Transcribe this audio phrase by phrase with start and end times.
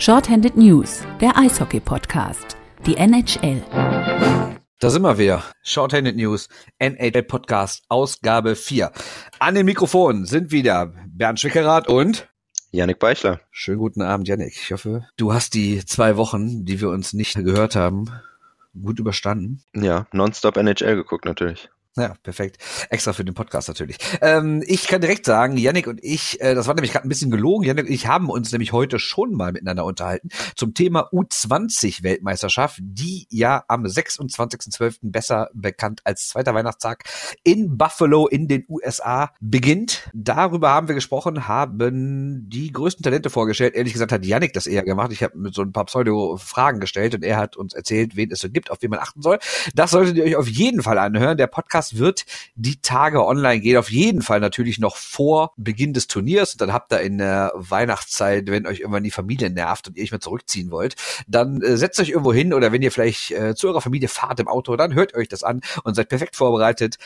[0.00, 2.56] Shorthanded News, der Eishockey-Podcast.
[2.86, 3.60] Die NHL.
[4.78, 5.42] Da sind wir wieder.
[5.64, 8.92] Shorthanded News, NHL Podcast, Ausgabe 4.
[9.40, 12.28] An den Mikrofonen sind wieder Bernd Schwickerath und
[12.70, 13.40] Janik Beichler.
[13.50, 14.52] Schönen guten Abend, Janik.
[14.54, 18.04] Ich hoffe, du hast die zwei Wochen, die wir uns nicht gehört haben,
[18.80, 19.64] gut überstanden.
[19.74, 21.70] Ja, nonstop NHL geguckt natürlich.
[21.98, 22.58] Ja, perfekt.
[22.90, 23.96] Extra für den Podcast natürlich.
[24.20, 27.30] Ähm, ich kann direkt sagen, Yannick und ich, äh, das war nämlich gerade ein bisschen
[27.32, 32.78] gelogen, Yannick und ich haben uns nämlich heute schon mal miteinander unterhalten zum Thema U20-Weltmeisterschaft,
[32.80, 34.98] die ja am 26.12.
[35.02, 37.02] besser bekannt als zweiter Weihnachtstag
[37.42, 40.08] in Buffalo in den USA beginnt.
[40.14, 43.74] Darüber haben wir gesprochen, haben die größten Talente vorgestellt.
[43.74, 45.10] Ehrlich gesagt hat Yannick das eher gemacht.
[45.12, 48.38] Ich habe mit so ein paar Pseudo-Fragen gestellt und er hat uns erzählt, wen es
[48.38, 49.38] so gibt, auf wen man achten soll.
[49.74, 51.36] Das solltet ihr euch auf jeden Fall anhören.
[51.36, 53.76] Der Podcast Podcast wird die Tage online gehen.
[53.76, 56.52] Auf jeden Fall natürlich noch vor Beginn des Turniers.
[56.52, 60.02] Und dann habt ihr in der Weihnachtszeit, wenn euch irgendwann die Familie nervt und ihr
[60.02, 63.54] nicht mehr zurückziehen wollt, dann äh, setzt euch irgendwo hin oder wenn ihr vielleicht äh,
[63.54, 66.98] zu eurer Familie fahrt im Auto, dann hört euch das an und seid perfekt vorbereitet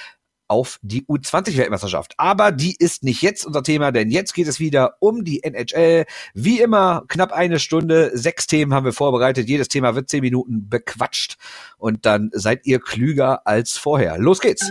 [0.53, 2.13] auf die U20-Weltmeisterschaft.
[2.19, 6.05] Aber die ist nicht jetzt unser Thema, denn jetzt geht es wieder um die NHL.
[6.35, 9.49] Wie immer knapp eine Stunde, sechs Themen haben wir vorbereitet.
[9.49, 11.39] Jedes Thema wird zehn Minuten bequatscht
[11.79, 14.19] und dann seid ihr klüger als vorher.
[14.19, 14.71] Los geht's!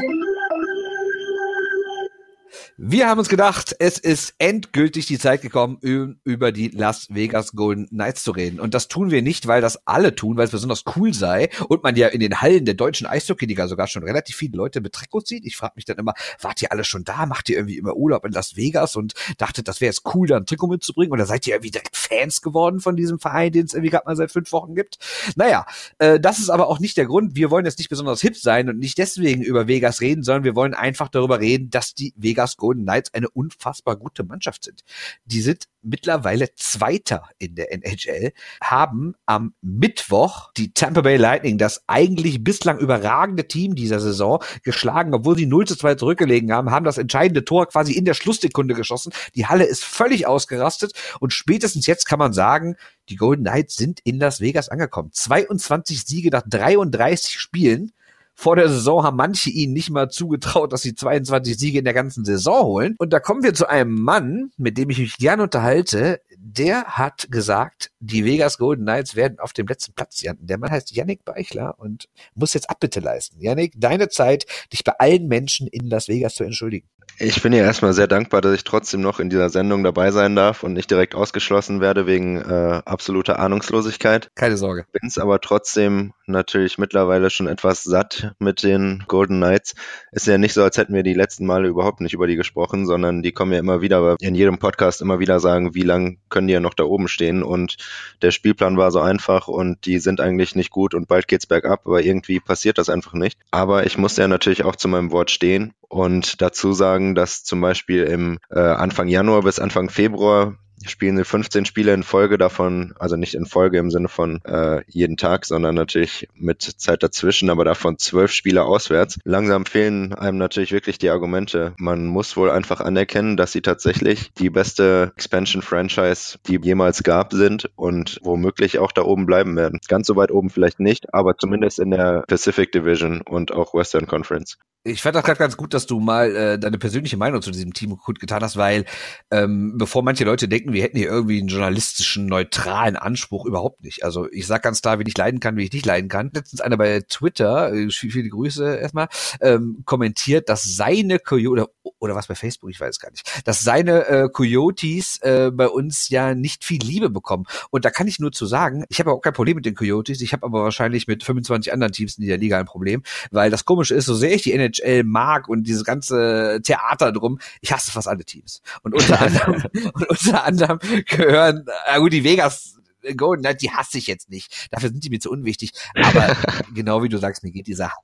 [2.83, 5.77] Wir haben uns gedacht, es ist endgültig die Zeit gekommen,
[6.23, 8.59] über die Las Vegas Golden Knights zu reden.
[8.59, 11.83] Und das tun wir nicht, weil das alle tun, weil es besonders cool sei und
[11.83, 15.29] man ja in den Hallen der deutschen Eishockey-Liga sogar schon relativ viele Leute mit Trikots
[15.29, 15.45] sieht.
[15.45, 17.27] Ich frage mich dann immer, wart ihr alle schon da?
[17.27, 20.37] Macht ihr irgendwie immer Urlaub in Las Vegas und dachtet, das wäre jetzt cool, da
[20.37, 21.13] ein Trikot mitzubringen?
[21.13, 24.15] Oder seid ihr irgendwie direkt Fans geworden von diesem Verein, den es irgendwie gerade mal
[24.15, 24.97] seit fünf Wochen gibt?
[25.35, 25.67] Naja,
[25.99, 27.35] äh, das ist aber auch nicht der Grund.
[27.35, 30.55] Wir wollen jetzt nicht besonders hip sein und nicht deswegen über Vegas reden, sondern wir
[30.55, 34.83] wollen einfach darüber reden, dass die Vegas Golden Knights eine unfassbar gute Mannschaft sind.
[35.25, 41.83] Die sind mittlerweile Zweiter in der NHL, haben am Mittwoch die Tampa Bay Lightning, das
[41.87, 46.85] eigentlich bislang überragende Team dieser Saison, geschlagen, obwohl sie 0 zu 2 zurückgelegen haben, haben
[46.85, 49.11] das entscheidende Tor quasi in der Schlusssekunde geschossen.
[49.35, 52.75] Die Halle ist völlig ausgerastet und spätestens jetzt kann man sagen,
[53.09, 55.11] die Golden Knights sind in Las Vegas angekommen.
[55.11, 57.91] 22 Siege nach 33 Spielen
[58.33, 61.93] vor der Saison haben manche ihnen nicht mal zugetraut, dass sie 22 Siege in der
[61.93, 62.95] ganzen Saison holen.
[62.97, 66.21] Und da kommen wir zu einem Mann, mit dem ich mich gerne unterhalte.
[66.37, 70.47] Der hat gesagt, die Vegas Golden Knights werden auf dem letzten Platz landen.
[70.47, 73.39] Der Mann heißt Yannick Beichler und muss jetzt Abbitte leisten.
[73.39, 76.87] Yannick, deine Zeit, dich bei allen Menschen in Las Vegas zu entschuldigen.
[77.19, 80.35] Ich bin ja erstmal sehr dankbar, dass ich trotzdem noch in dieser Sendung dabei sein
[80.35, 84.31] darf und nicht direkt ausgeschlossen werde wegen äh, absoluter Ahnungslosigkeit.
[84.35, 84.85] Keine Sorge.
[84.91, 89.75] Bin es aber trotzdem natürlich mittlerweile schon etwas satt mit den Golden Knights.
[90.11, 92.85] Ist ja nicht so, als hätten wir die letzten Male überhaupt nicht über die gesprochen,
[92.85, 96.17] sondern die kommen ja immer wieder, aber in jedem Podcast immer wieder sagen, wie lang
[96.29, 97.77] können die ja noch da oben stehen und
[98.21, 101.85] der Spielplan war so einfach und die sind eigentlich nicht gut und bald geht's bergab,
[101.85, 103.39] aber irgendwie passiert das einfach nicht.
[103.51, 107.59] Aber ich muss ja natürlich auch zu meinem Wort stehen und dazu sagen, dass zum
[107.59, 112.93] Beispiel im äh, Anfang Januar bis Anfang Februar spielen sie 15 Spiele in Folge davon,
[112.97, 117.49] also nicht in Folge im Sinne von äh, jeden Tag, sondern natürlich mit Zeit dazwischen,
[117.49, 119.19] aber davon zwölf Spiele auswärts.
[119.23, 121.73] Langsam fehlen einem natürlich wirklich die Argumente.
[121.77, 127.69] Man muss wohl einfach anerkennen, dass sie tatsächlich die beste Expansion-Franchise, die jemals gab, sind
[127.75, 129.79] und womöglich auch da oben bleiben werden.
[129.87, 134.07] Ganz so weit oben vielleicht nicht, aber zumindest in der Pacific Division und auch Western
[134.07, 134.57] Conference.
[134.83, 137.71] Ich fand das gerade ganz gut, dass du mal äh, deine persönliche Meinung zu diesem
[137.71, 138.85] Team gut getan hast, weil
[139.29, 144.03] ähm, bevor manche Leute denken, wir hätten hier irgendwie einen journalistischen, neutralen Anspruch, überhaupt nicht.
[144.03, 146.31] Also ich sag ganz klar, wie ich leiden kann, wie ich nicht leiden kann.
[146.33, 149.07] Letztens einer bei Twitter, äh, viele Grüße erstmal,
[149.39, 151.67] ähm, kommentiert, dass seine Coyote, oder,
[151.99, 156.09] oder was bei Facebook, ich weiß gar nicht, dass seine äh, Coyotes äh, bei uns
[156.09, 157.45] ja nicht viel Liebe bekommen.
[157.69, 160.21] Und da kann ich nur zu sagen, ich habe auch kein Problem mit den Coyotes,
[160.21, 163.63] ich habe aber wahrscheinlich mit 25 anderen Teams in der Liga ein Problem, weil das
[163.63, 167.91] Komische ist, so sehr ich die NHL mag und dieses ganze Theater drum, ich hasse
[167.91, 168.61] fast alle Teams.
[168.83, 172.77] Und unter anderem, und unter anderem gehören, äh, gut, die Vegas
[173.17, 174.67] Golden Knights, die hasse ich jetzt nicht.
[174.71, 175.71] Dafür sind die mir zu unwichtig.
[175.95, 176.35] Aber
[176.75, 177.97] genau wie du sagst, mir geht die Sache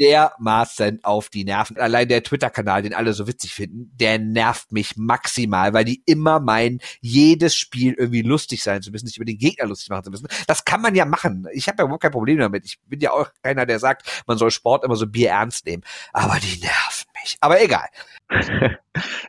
[0.00, 1.76] dermaßen auf die Nerven.
[1.78, 6.40] Allein der Twitter-Kanal, den alle so witzig finden, der nervt mich maximal, weil die immer
[6.40, 10.10] meinen, jedes Spiel irgendwie lustig sein zu müssen, sich über den Gegner lustig machen zu
[10.10, 10.28] müssen.
[10.46, 11.46] Das kann man ja machen.
[11.52, 12.64] Ich habe ja überhaupt kein Problem damit.
[12.64, 15.82] Ich bin ja auch keiner, der sagt, man soll Sport immer so Bier ernst nehmen.
[16.12, 17.36] Aber die nerven mich.
[17.40, 17.88] Aber egal.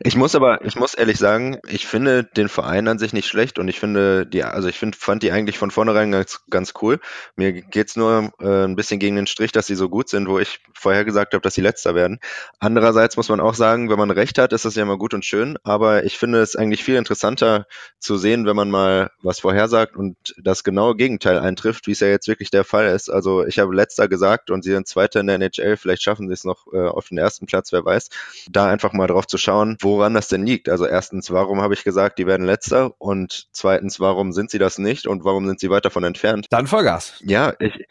[0.00, 3.58] Ich muss aber, ich muss ehrlich sagen, ich finde den Verein an sich nicht schlecht
[3.58, 7.00] und ich finde die, also ich finde, fand die eigentlich von vornherein ganz, ganz cool.
[7.36, 10.38] Mir geht's nur äh, ein bisschen gegen den Strich, dass sie so gut sind, wo
[10.38, 12.18] ich vorher gesagt habe, dass sie letzter werden.
[12.58, 15.24] Andererseits muss man auch sagen, wenn man recht hat, ist das ja immer gut und
[15.24, 17.66] schön, aber ich finde es eigentlich viel interessanter
[17.98, 22.08] zu sehen, wenn man mal was vorhersagt und das genaue Gegenteil eintrifft, wie es ja
[22.08, 23.08] jetzt wirklich der Fall ist.
[23.08, 26.34] Also ich habe letzter gesagt und sie sind Zweiter in der NHL, vielleicht schaffen sie
[26.34, 28.08] es noch äh, auf den ersten Platz, wer weiß.
[28.50, 30.68] Da einfach mal drauf zu schauen, woran das denn liegt.
[30.68, 34.78] Also erstens, warum habe ich gesagt, die werden letzter und zweitens, warum sind sie das
[34.78, 36.46] nicht und warum sind sie weit davon entfernt?
[36.50, 37.14] Dann Vollgas.
[37.20, 37.86] Ja, ich,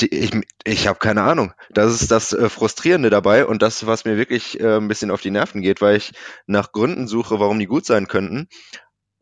[0.00, 0.32] ich,
[0.64, 1.52] ich habe keine Ahnung.
[1.70, 5.20] Das ist das äh, Frustrierende dabei und das, was mir wirklich äh, ein bisschen auf
[5.20, 6.12] die Nerven geht, weil ich
[6.46, 8.48] nach Gründen suche, warum die gut sein könnten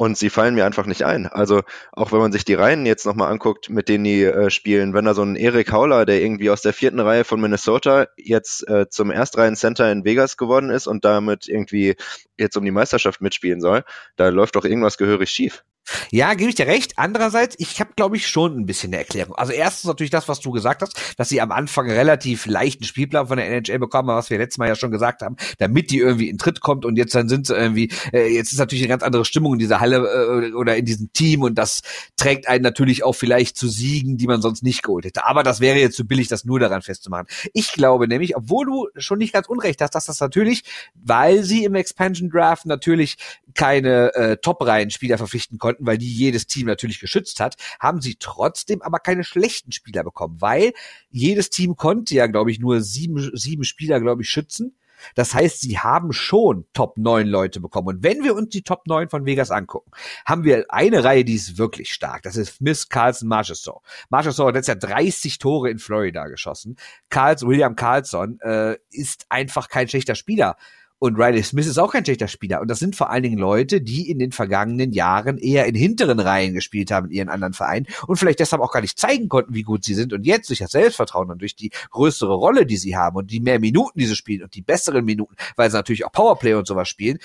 [0.00, 1.26] und sie fallen mir einfach nicht ein.
[1.26, 1.60] Also
[1.92, 5.04] auch wenn man sich die Reihen jetzt nochmal anguckt, mit denen die äh, spielen, wenn
[5.04, 8.88] da so ein Erik Hauler, der irgendwie aus der vierten Reihe von Minnesota jetzt äh,
[8.88, 11.96] zum Erstreihen-Center in Vegas geworden ist und damit irgendwie
[12.38, 13.84] jetzt um die Meisterschaft mitspielen soll,
[14.16, 15.64] da läuft doch irgendwas gehörig schief.
[16.10, 16.94] Ja, gebe ich dir recht.
[16.96, 19.34] Andererseits, ich habe, glaube ich, schon ein bisschen eine Erklärung.
[19.34, 23.26] Also erstens natürlich das, was du gesagt hast, dass sie am Anfang relativ leichten Spielplan
[23.28, 26.28] von der NHL bekommen, was wir letztes Mal ja schon gesagt haben, damit die irgendwie
[26.28, 29.02] in Tritt kommt und jetzt dann sind sie irgendwie, äh, jetzt ist natürlich eine ganz
[29.02, 31.80] andere Stimmung in dieser Halle äh, oder in diesem Team und das
[32.16, 35.26] trägt einen natürlich auch vielleicht zu Siegen, die man sonst nicht geholt hätte.
[35.26, 37.26] Aber das wäre jetzt zu billig, das nur daran festzumachen.
[37.52, 40.62] Ich glaube nämlich, obwohl du schon nicht ganz unrecht hast, dass das natürlich,
[40.94, 43.16] weil sie im Expansion Draft natürlich
[43.54, 48.82] keine äh, Top-Reihen-Spieler verpflichten konnten, weil die jedes Team natürlich geschützt hat, haben sie trotzdem
[48.82, 50.72] aber keine schlechten Spieler bekommen, weil
[51.10, 54.76] jedes Team konnte ja, glaube ich, nur sieben, sieben Spieler, glaube ich, schützen.
[55.14, 57.88] Das heißt, sie haben schon Top 9 Leute bekommen.
[57.88, 59.90] Und wenn wir uns die Top 9 von Vegas angucken,
[60.26, 62.22] haben wir eine Reihe, die ist wirklich stark.
[62.22, 63.82] Das ist Miss Carlson Marchessault.
[64.08, 66.76] Marchessault hat jetzt ja 30 Tore in Florida geschossen.
[67.08, 70.56] Carls, William Carlson äh, ist einfach kein schlechter Spieler.
[71.02, 72.60] Und Riley Smith ist auch kein schlechter Spieler.
[72.60, 76.20] Und das sind vor allen Dingen Leute, die in den vergangenen Jahren eher in hinteren
[76.20, 79.54] Reihen gespielt haben in ihren anderen Vereinen und vielleicht deshalb auch gar nicht zeigen konnten,
[79.54, 80.12] wie gut sie sind.
[80.12, 83.40] Und jetzt durch das Selbstvertrauen und durch die größere Rolle, die sie haben und die
[83.40, 86.66] mehr Minuten, die sie spielen und die besseren Minuten, weil sie natürlich auch Powerplay und
[86.66, 87.18] sowas spielen,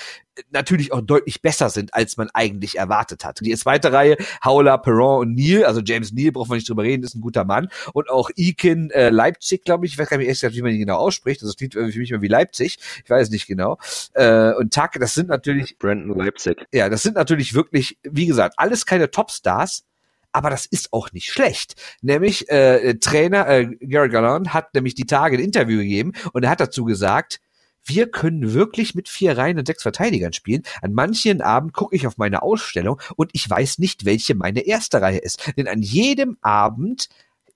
[0.52, 3.40] natürlich auch deutlich besser sind, als man eigentlich erwartet hat.
[3.42, 7.04] Die zweite Reihe, Howler, Perron und Neil, also James Neal, braucht man nicht drüber reden,
[7.04, 7.70] ist ein guter Mann.
[7.94, 10.98] Und auch Ekin äh, Leipzig, glaube ich, ich weiß gar nicht wie man ihn genau
[10.98, 13.65] ausspricht, also klingt für mich immer wie Leipzig, ich weiß nicht genau.
[14.14, 15.78] Äh, und Tak, das sind natürlich...
[15.78, 16.66] Brandon Leipzig.
[16.72, 19.84] Ja, das sind natürlich wirklich, wie gesagt, alles keine Topstars,
[20.32, 21.76] aber das ist auch nicht schlecht.
[22.02, 26.50] Nämlich äh, Trainer äh, Gary Gallant hat nämlich die Tage ein Interview gegeben und er
[26.50, 27.40] hat dazu gesagt,
[27.86, 30.64] wir können wirklich mit vier Reihen und sechs Verteidigern spielen.
[30.82, 35.02] An manchen Abend gucke ich auf meine Ausstellung und ich weiß nicht, welche meine erste
[35.02, 35.54] Reihe ist.
[35.56, 37.10] Denn an jedem Abend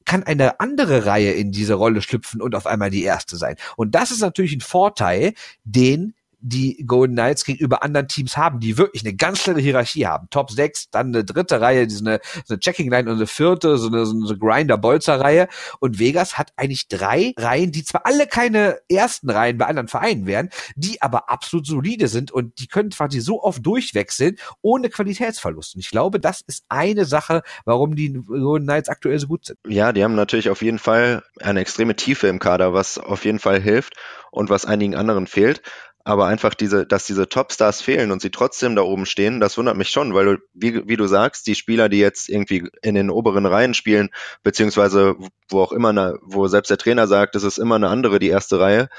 [0.06, 3.56] kann eine andere Reihe in diese Rolle schlüpfen und auf einmal die erste sein.
[3.78, 8.78] Und das ist natürlich ein Vorteil, den die Golden Knights gegenüber anderen Teams haben, die
[8.78, 10.28] wirklich eine ganz klare Hierarchie haben.
[10.30, 13.28] Top 6, dann eine dritte Reihe, die so eine, so eine Checking Line und eine
[13.28, 15.48] vierte, so eine, so eine Grinder-Bolzer-Reihe.
[15.80, 20.26] Und Vegas hat eigentlich drei Reihen, die zwar alle keine ersten Reihen bei anderen Vereinen
[20.26, 25.76] wären, die aber absolut solide sind und die können quasi so oft durchwechseln, ohne Qualitätsverlust.
[25.76, 29.60] Und ich glaube, das ist eine Sache, warum die Golden Knights aktuell so gut sind.
[29.68, 33.40] Ja, die haben natürlich auf jeden Fall eine extreme Tiefe im Kader, was auf jeden
[33.40, 33.94] Fall hilft
[34.32, 35.62] und was einigen anderen fehlt
[36.04, 39.78] aber einfach diese, dass diese Topstars fehlen und sie trotzdem da oben stehen, das wundert
[39.78, 43.10] mich schon, weil du, wie, wie du sagst, die Spieler, die jetzt irgendwie in den
[43.10, 44.10] oberen Reihen spielen,
[44.44, 45.16] beziehungsweise
[45.50, 48.30] wo auch immer, eine, wo selbst der Trainer sagt, es ist immer eine andere, die
[48.30, 48.90] erste Reihe,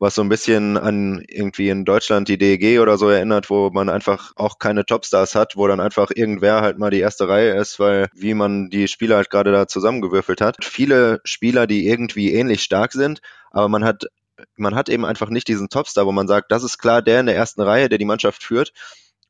[0.00, 3.90] was so ein bisschen an irgendwie in Deutschland die DEG oder so erinnert, wo man
[3.90, 7.78] einfach auch keine Topstars hat, wo dann einfach irgendwer halt mal die erste Reihe ist,
[7.78, 10.56] weil wie man die Spieler halt gerade da zusammengewürfelt hat.
[10.64, 14.06] Viele Spieler, die irgendwie ähnlich stark sind, aber man hat
[14.56, 17.26] man hat eben einfach nicht diesen Topstar, wo man sagt, das ist klar der in
[17.26, 18.72] der ersten Reihe, der die Mannschaft führt.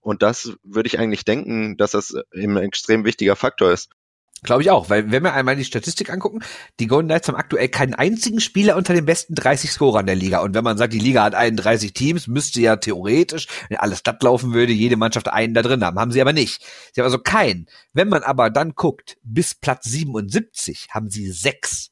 [0.00, 3.90] Und das würde ich eigentlich denken, dass das eben ein extrem wichtiger Faktor ist.
[4.42, 6.40] Glaube ich auch, weil wenn wir einmal die Statistik angucken,
[6.78, 10.40] die Golden Knights haben aktuell keinen einzigen Spieler unter den besten 30 Scorern der Liga.
[10.40, 14.22] Und wenn man sagt, die Liga hat 31 Teams, müsste ja theoretisch, wenn alles glatt
[14.22, 15.98] laufen würde, jede Mannschaft einen da drin haben.
[15.98, 16.64] Haben sie aber nicht.
[16.94, 17.66] Sie haben also keinen.
[17.92, 21.89] Wenn man aber dann guckt, bis Platz 77 haben sie sechs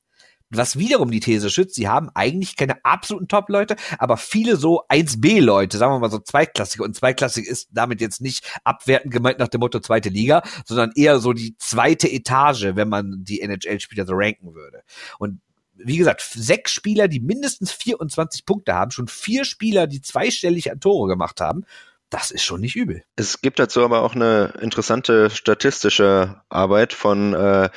[0.50, 5.76] was wiederum die These schützt, sie haben eigentlich keine absoluten Top-Leute, aber viele so 1B-Leute,
[5.76, 6.85] sagen wir mal so Zweitklassige.
[6.85, 11.19] Und Zweitklassig ist damit jetzt nicht abwertend gemeint nach dem Motto zweite Liga, sondern eher
[11.19, 14.83] so die zweite Etage, wenn man die NHL-Spieler so ranken würde.
[15.19, 15.40] Und
[15.75, 20.81] wie gesagt, sechs Spieler, die mindestens 24 Punkte haben, schon vier Spieler, die zweistellig an
[20.81, 21.64] Tore gemacht haben.
[22.11, 23.05] Das ist schon nicht übel.
[23.17, 27.69] Es gibt dazu aber auch eine interessante statistische Arbeit von äh,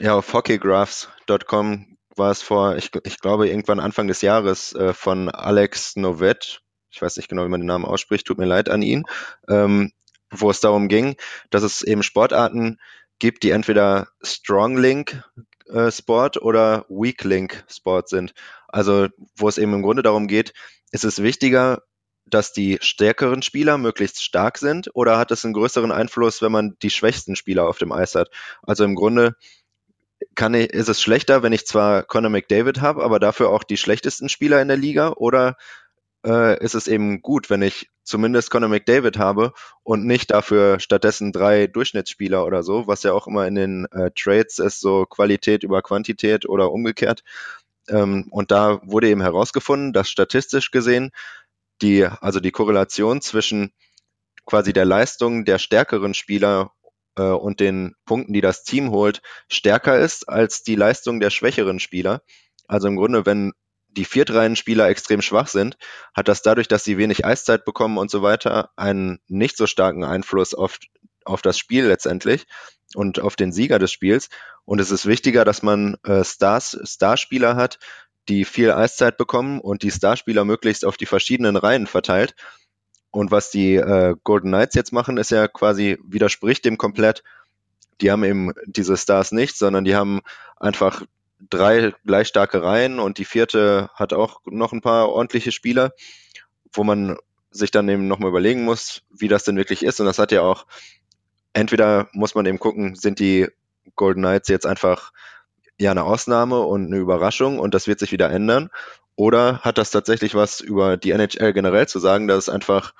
[0.00, 5.28] ja, auf hockeygraphs.com war es vor, ich, ich glaube, irgendwann Anfang des Jahres äh, von
[5.28, 8.82] Alex Novet, ich weiß nicht genau, wie man den Namen ausspricht, tut mir leid an
[8.82, 9.04] ihn,
[9.48, 9.92] ähm,
[10.30, 11.16] wo es darum ging,
[11.50, 12.78] dass es eben Sportarten
[13.18, 15.22] gibt, die entweder Strong Link
[15.68, 18.34] äh, Sport oder Weak Link Sport sind.
[18.68, 20.52] Also wo es eben im Grunde darum geht,
[20.90, 21.82] ist es wichtiger,
[22.26, 26.76] dass die stärkeren Spieler möglichst stark sind oder hat es einen größeren Einfluss, wenn man
[26.82, 28.30] die schwächsten Spieler auf dem Eis hat?
[28.62, 29.36] Also im Grunde
[30.34, 33.76] kann ich, ist es schlechter, wenn ich zwar Conor McDavid habe, aber dafür auch die
[33.76, 35.56] schlechtesten Spieler in der Liga oder
[36.24, 39.52] äh, ist es eben gut, wenn ich zumindest Conor McDavid habe
[39.82, 44.10] und nicht dafür stattdessen drei Durchschnittsspieler oder so, was ja auch immer in den äh,
[44.14, 47.22] Trades ist, so Qualität über Quantität oder umgekehrt.
[47.88, 51.10] Ähm, und da wurde eben herausgefunden, dass statistisch gesehen
[51.80, 53.72] die, also die Korrelation zwischen
[54.46, 56.72] quasi der Leistung der stärkeren Spieler
[57.16, 61.80] äh, und den Punkten, die das Team holt, stärker ist als die Leistung der schwächeren
[61.80, 62.22] Spieler.
[62.66, 63.52] Also im Grunde, wenn
[63.88, 65.76] die Viertreihenspieler extrem schwach sind,
[66.14, 70.04] hat das dadurch, dass sie wenig Eiszeit bekommen und so weiter, einen nicht so starken
[70.04, 70.78] Einfluss auf,
[71.24, 72.46] auf das Spiel letztendlich
[72.94, 74.28] und auf den Sieger des Spiels.
[74.64, 77.78] Und es ist wichtiger, dass man äh, Stars, Starspieler hat,
[78.28, 82.34] die viel Eiszeit bekommen und die Starspieler möglichst auf die verschiedenen Reihen verteilt.
[83.12, 87.22] Und was die äh, Golden Knights jetzt machen, ist ja quasi widerspricht dem komplett.
[88.00, 90.22] Die haben eben diese Stars nicht, sondern die haben
[90.56, 91.04] einfach
[91.50, 95.92] drei gleich starke Reihen und die vierte hat auch noch ein paar ordentliche Spieler,
[96.72, 97.18] wo man
[97.50, 100.00] sich dann eben nochmal überlegen muss, wie das denn wirklich ist.
[100.00, 100.66] Und das hat ja auch,
[101.52, 103.46] entweder muss man eben gucken, sind die
[103.94, 105.12] Golden Knights jetzt einfach
[105.78, 108.70] ja eine Ausnahme und eine Überraschung und das wird sich wieder ändern.
[109.16, 112.94] Oder hat das tatsächlich was über die NHL generell zu sagen, dass es einfach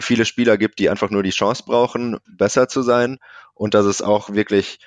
[0.00, 3.18] viele Spieler gibt, die einfach nur die Chance brauchen, besser zu sein
[3.54, 4.78] und dass es auch wirklich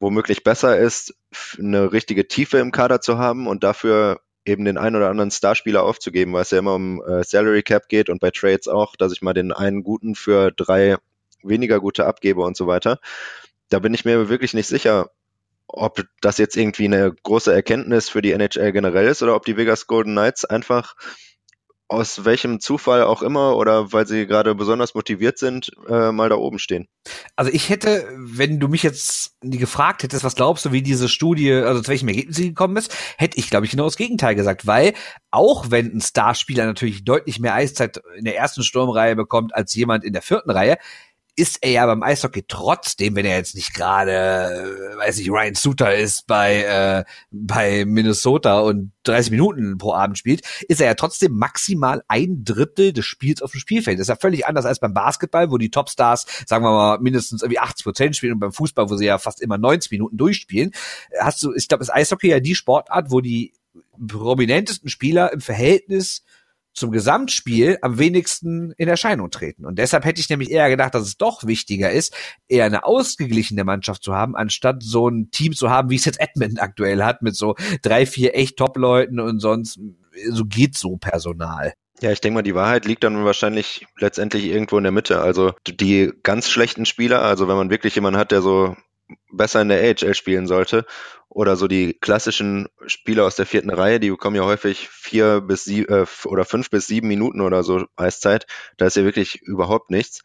[0.00, 1.14] womöglich besser ist,
[1.58, 5.84] eine richtige Tiefe im Kader zu haben und dafür eben den einen oder anderen Starspieler
[5.84, 9.12] aufzugeben, weil es ja immer um äh, Salary Cap geht und bei Trades auch, dass
[9.12, 10.96] ich mal den einen guten für drei
[11.42, 12.98] weniger gute abgebe und so weiter.
[13.68, 15.10] Da bin ich mir wirklich nicht sicher,
[15.72, 19.56] ob das jetzt irgendwie eine große Erkenntnis für die NHL generell ist oder ob die
[19.56, 20.94] Vegas Golden Knights einfach
[21.92, 26.36] aus welchem Zufall auch immer oder weil sie gerade besonders motiviert sind, äh, mal da
[26.36, 26.88] oben stehen.
[27.36, 31.52] Also ich hätte, wenn du mich jetzt gefragt hättest, was glaubst du, wie diese Studie,
[31.52, 34.66] also zu welchem Ergebnis sie gekommen ist, hätte ich, glaube ich, genau das Gegenteil gesagt,
[34.66, 34.94] weil
[35.30, 40.02] auch wenn ein Starspieler natürlich deutlich mehr Eiszeit in der ersten Sturmreihe bekommt als jemand
[40.04, 40.78] in der vierten Reihe,
[41.34, 45.54] ist er ja beim Eishockey trotzdem, wenn er jetzt nicht gerade, äh, weiß ich, Ryan
[45.54, 50.94] Suter ist bei, äh, bei Minnesota und 30 Minuten pro Abend spielt, ist er ja
[50.94, 53.98] trotzdem maximal ein Drittel des Spiels auf dem Spielfeld.
[53.98, 57.42] Das ist ja völlig anders als beim Basketball, wo die Topstars, sagen wir mal, mindestens
[57.42, 60.72] irgendwie 80 Prozent spielen und beim Fußball, wo sie ja fast immer 90 Minuten durchspielen.
[61.18, 63.54] Hast du, ich glaube, ist Eishockey ja die Sportart, wo die
[64.06, 66.24] prominentesten Spieler im Verhältnis
[66.74, 69.66] zum Gesamtspiel am wenigsten in Erscheinung treten.
[69.66, 72.14] Und deshalb hätte ich nämlich eher gedacht, dass es doch wichtiger ist,
[72.48, 76.20] eher eine ausgeglichene Mannschaft zu haben, anstatt so ein Team zu haben, wie es jetzt
[76.20, 79.78] Edmonton aktuell hat, mit so drei, vier echt Top-Leuten und sonst
[80.30, 81.74] so geht so Personal.
[82.00, 85.20] Ja, ich denke mal, die Wahrheit liegt dann wahrscheinlich letztendlich irgendwo in der Mitte.
[85.20, 88.76] Also die ganz schlechten Spieler, also wenn man wirklich jemanden hat, der so
[89.30, 90.84] besser in der AHL spielen sollte.
[91.34, 95.64] Oder so die klassischen Spieler aus der vierten Reihe, die bekommen ja häufig vier bis
[95.64, 98.46] sieben äh, oder fünf bis sieben Minuten oder so Eiszeit.
[98.76, 100.20] Da ist ja wirklich überhaupt nichts.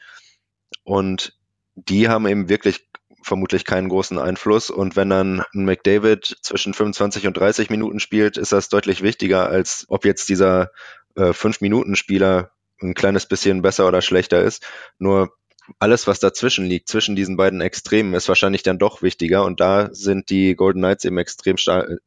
[0.84, 1.38] Und
[1.76, 2.90] die haben eben wirklich
[3.24, 4.70] vermutlich keinen großen Einfluss.
[4.70, 9.48] Und wenn dann ein McDavid zwischen 25 und 30 Minuten spielt, ist das deutlich wichtiger,
[9.48, 10.72] als ob jetzt dieser
[11.16, 14.68] äh, Fünf-Minuten-Spieler ein kleines bisschen besser oder schlechter ist.
[15.00, 15.32] Nur
[15.79, 19.89] alles, was dazwischen liegt, zwischen diesen beiden Extremen, ist wahrscheinlich dann doch wichtiger und da
[19.91, 21.55] sind die Golden Knights eben extrem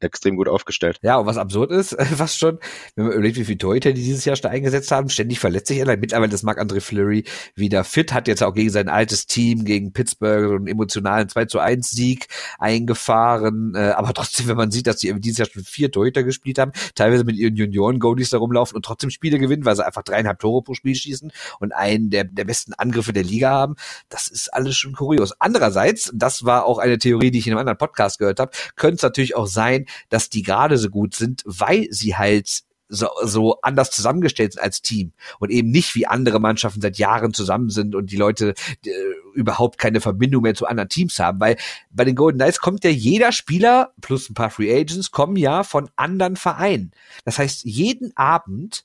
[0.00, 0.98] extrem gut aufgestellt.
[1.02, 2.58] Ja, und was absurd ist, fast schon,
[2.94, 5.80] wenn man überlegt, wie viele Torhüter die dieses Jahr da eingesetzt haben, ständig verletzt sich
[5.80, 5.96] einer.
[5.96, 7.24] Mittlerweile ist Marc-André Fleury
[7.54, 11.44] wieder fit, hat jetzt auch gegen sein altes Team, gegen Pittsburgh so einen emotionalen 2
[11.46, 15.64] zu 1 Sieg eingefahren, äh, aber trotzdem, wenn man sieht, dass die dieses Jahr schon
[15.64, 19.76] vier Torhüter gespielt haben, teilweise mit ihren Junioren-Goalies da rumlaufen und trotzdem Spiele gewinnen, weil
[19.76, 23.49] sie einfach dreieinhalb Tore pro Spiel schießen und einen der, der besten Angriffe der Liga
[23.50, 23.74] haben.
[24.08, 25.32] Das ist alles schon kurios.
[25.38, 28.96] Andererseits, das war auch eine Theorie, die ich in einem anderen Podcast gehört habe, könnte
[28.96, 33.60] es natürlich auch sein, dass die gerade so gut sind, weil sie halt so, so
[33.62, 37.94] anders zusammengestellt sind als Team und eben nicht wie andere Mannschaften seit Jahren zusammen sind
[37.94, 38.54] und die Leute
[38.84, 38.90] äh,
[39.34, 41.56] überhaupt keine Verbindung mehr zu anderen Teams haben, weil
[41.90, 45.62] bei den Golden Knights kommt ja jeder Spieler plus ein paar Free Agents kommen ja
[45.62, 46.90] von anderen Vereinen.
[47.24, 48.84] Das heißt, jeden Abend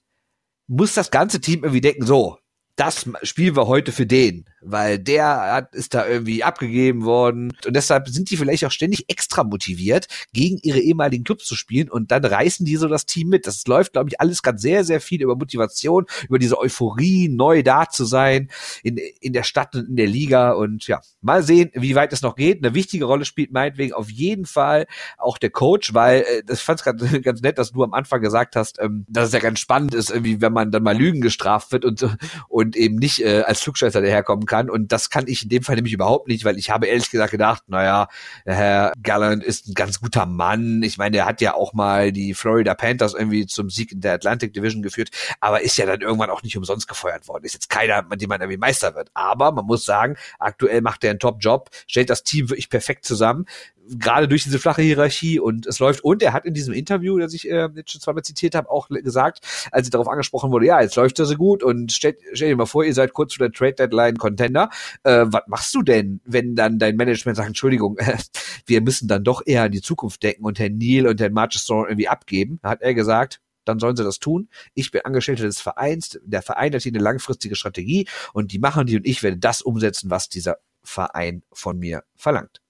[0.67, 2.37] muss das ganze Team irgendwie denken, so,
[2.75, 7.75] das spielen wir heute für den, weil der hat, ist da irgendwie abgegeben worden und
[7.75, 12.11] deshalb sind die vielleicht auch ständig extra motiviert, gegen ihre ehemaligen Clubs zu spielen und
[12.11, 13.47] dann reißen die so das Team mit.
[13.47, 17.63] Das läuft, glaube ich, alles ganz sehr, sehr viel über Motivation, über diese Euphorie, neu
[17.63, 18.49] da zu sein
[18.83, 22.21] in, in der Stadt und in der Liga und ja, mal sehen, wie weit es
[22.21, 22.63] noch geht.
[22.63, 24.85] Eine wichtige Rolle spielt meinetwegen auf jeden Fall
[25.17, 28.21] auch der Coach, weil äh, das fand ich ganz, ganz nett, dass du am Anfang
[28.21, 31.21] gesagt hast, ähm, dass es ja ganz spannend ist, irgendwie, wenn man dann mal Lügen
[31.21, 32.05] gestraft wird und,
[32.49, 34.69] und eben nicht äh, als Flugscheißer daherkommen kann.
[34.69, 37.31] Und das kann ich in dem Fall nämlich überhaupt nicht, weil ich habe ehrlich gesagt
[37.31, 38.07] gedacht, naja,
[38.45, 40.83] Herr Gallant ist ein ganz guter Mann.
[40.83, 44.13] Ich meine, der hat ja auch mal die Florida Panthers irgendwie zum Sieg in der
[44.13, 47.43] Atlantic Division geführt, aber ist ja dann irgendwann auch nicht umsonst gefeuert worden.
[47.43, 49.09] Ist jetzt keiner, mit dem man irgendwie Meister wird.
[49.13, 53.45] Aber man muss sagen, aktuell macht er einen Top-Job, stellt das Team wirklich perfekt zusammen
[53.87, 56.03] gerade durch diese flache Hierarchie und es läuft.
[56.03, 58.89] Und er hat in diesem Interview, das ich äh, jetzt schon zweimal zitiert habe, auch
[58.89, 59.39] gesagt,
[59.71, 62.55] als er darauf angesprochen wurde, ja, jetzt läuft das so gut und stell, stell dir
[62.55, 64.69] mal vor, ihr seid kurz vor der Trade Deadline Contender.
[65.03, 68.17] Äh, was machst du denn, wenn dann dein Management sagt, Entschuldigung, äh,
[68.65, 71.87] wir müssen dann doch eher an die Zukunft denken und Herrn Neil und Herrn Marchestone
[71.87, 72.59] irgendwie abgeben?
[72.63, 74.47] Hat er gesagt, dann sollen sie das tun.
[74.73, 76.19] Ich bin Angestellter des Vereins.
[76.23, 79.61] Der Verein hat hier eine langfristige Strategie und die machen die und ich werde das
[79.61, 82.61] umsetzen, was dieser Verein von mir verlangt.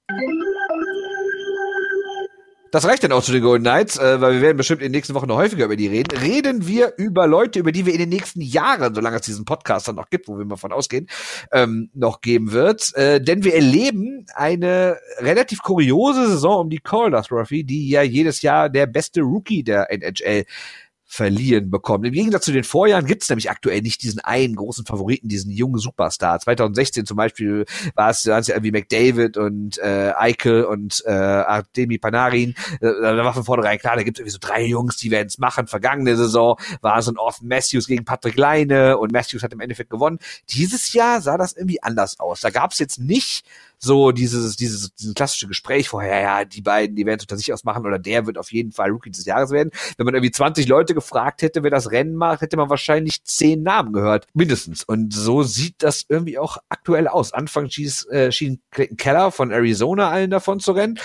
[2.76, 4.98] Das reicht dann auch zu den Golden Knights, äh, weil wir werden bestimmt in den
[4.98, 6.12] nächsten Wochen noch häufiger über die reden.
[6.18, 9.88] Reden wir über Leute, über die wir in den nächsten Jahren, solange es diesen Podcast
[9.88, 11.08] dann noch gibt, wo wir mal von ausgehen,
[11.54, 12.94] ähm, noch geben wird.
[12.98, 18.42] Äh, denn wir erleben eine relativ kuriose Saison um die Calder Trophy, die ja jedes
[18.42, 20.44] Jahr der beste Rookie der NHL
[21.08, 22.04] verliehen bekommen.
[22.06, 25.52] Im Gegensatz zu den Vorjahren gibt es nämlich aktuell nicht diesen einen großen Favoriten, diesen
[25.52, 26.40] jungen Superstar.
[26.40, 32.56] 2016 zum Beispiel war es, ja irgendwie McDavid und äh, Eichel und äh, Artemi Panarin.
[32.82, 35.28] Äh, da war von vornherein klar, da gibt es irgendwie so drei Jungs, die werden
[35.28, 35.68] es machen.
[35.68, 39.92] Vergangene Saison war es ein Orphan Matthews gegen Patrick Leine und Matthews hat im Endeffekt
[39.92, 40.20] gewonnen.
[40.50, 42.42] Dieses Jahr sah das irgendwie anders aus.
[42.42, 43.46] Da gab es jetzt nicht
[43.78, 47.54] so dieses, dieses, dieses klassische Gespräch vorher, ja, die beiden, die werden es unter sich
[47.54, 49.72] ausmachen oder der wird auf jeden Fall Rookie des Jahres werden.
[49.98, 53.62] Wenn man irgendwie 20 Leute gefragt hätte, wer das Rennen macht, hätte man wahrscheinlich zehn
[53.62, 54.84] Namen gehört, mindestens.
[54.84, 57.34] Und so sieht das irgendwie auch aktuell aus.
[57.34, 61.00] Anfang schieß, äh, schien Clayton Keller von Arizona allen davon zu rennen.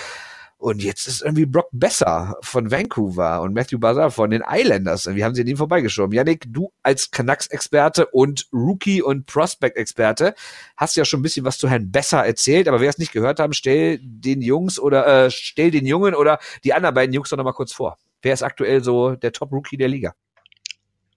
[0.61, 5.07] Und jetzt ist irgendwie Brock Besser von Vancouver und Matthew Bazar von den Islanders.
[5.07, 6.15] Wie haben sie ihm vorbeigeschoben?
[6.15, 10.35] Yannick, du als Canucks-Experte und Rookie- und Prospect-Experte
[10.77, 13.39] hast ja schon ein bisschen was zu Herrn Besser erzählt, aber wer es nicht gehört
[13.39, 17.37] haben, stell den Jungs oder äh, stell den Jungen oder die anderen beiden Jungs doch
[17.37, 17.97] noch mal kurz vor.
[18.21, 20.13] Wer ist aktuell so der Top-Rookie der Liga?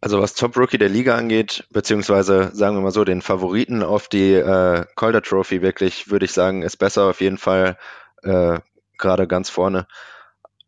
[0.01, 4.35] Also was Top-Rookie der Liga angeht, beziehungsweise sagen wir mal so, den Favoriten auf die
[4.35, 7.79] äh, Calder Trophy wirklich, würde ich sagen, ist besser auf jeden Fall
[8.23, 8.59] äh,
[8.99, 9.87] gerade ganz vorne.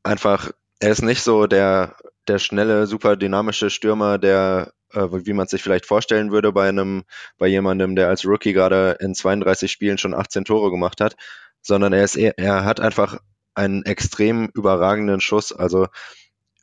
[0.03, 1.97] Einfach, er ist nicht so der,
[2.29, 7.05] der schnelle, super dynamische Stürmer, der, äh, wie man sich vielleicht vorstellen würde bei einem,
[7.37, 11.17] bei jemandem, der als Rookie gerade in 32 Spielen schon 18 Tore gemacht hat,
[11.61, 13.19] sondern er ist er hat einfach
[13.55, 15.53] einen extrem überragenden Schuss.
[15.53, 15.89] Also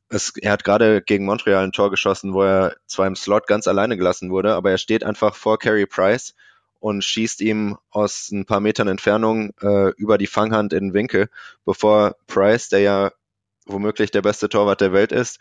[0.09, 3.67] es, er hat gerade gegen Montreal ein Tor geschossen, wo er zwar im Slot ganz
[3.67, 6.35] alleine gelassen wurde, aber er steht einfach vor Carey Price
[6.79, 11.29] und schießt ihm aus ein paar Metern Entfernung äh, über die Fanghand in den Winkel,
[11.65, 13.11] bevor Price, der ja
[13.65, 15.39] womöglich der beste Torwart der Welt ist,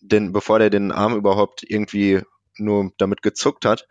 [0.00, 2.22] den, bevor der den Arm überhaupt irgendwie
[2.56, 3.86] nur damit gezuckt hat.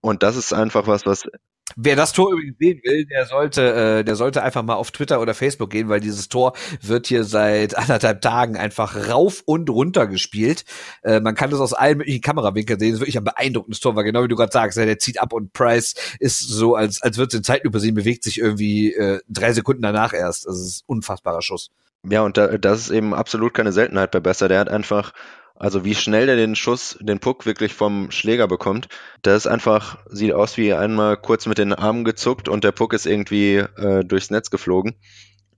[0.00, 1.28] Und das ist einfach was, was
[1.74, 5.20] Wer das Tor übrigens sehen will, der sollte, äh, der sollte einfach mal auf Twitter
[5.20, 10.06] oder Facebook gehen, weil dieses Tor wird hier seit anderthalb Tagen einfach rauf und runter
[10.06, 10.64] gespielt.
[11.02, 12.90] Äh, man kann das aus allen möglichen Kamerawinkeln sehen.
[12.90, 15.32] Das ist wirklich ein beeindruckendes Tor, weil genau wie du gerade sagst, der zieht ab
[15.32, 19.20] und Price ist so, als, als würde es in Zeitlupe sehen, bewegt sich irgendwie äh,
[19.28, 20.46] drei Sekunden danach erst.
[20.46, 21.70] Das ist ein unfassbarer Schuss.
[22.08, 24.48] Ja, und da, das ist eben absolut keine Seltenheit bei Besser.
[24.48, 25.12] Der hat einfach
[25.58, 28.88] also wie schnell der den Schuss, den Puck wirklich vom Schläger bekommt,
[29.22, 32.92] das ist einfach, sieht aus wie einmal kurz mit den Armen gezuckt und der Puck
[32.92, 34.96] ist irgendwie äh, durchs Netz geflogen.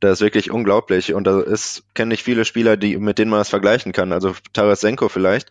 [0.01, 1.13] Das ist wirklich unglaublich.
[1.13, 4.13] Und da ist, kenne ich viele Spieler, die, mit denen man das vergleichen kann.
[4.13, 5.51] Also Tarasenko vielleicht.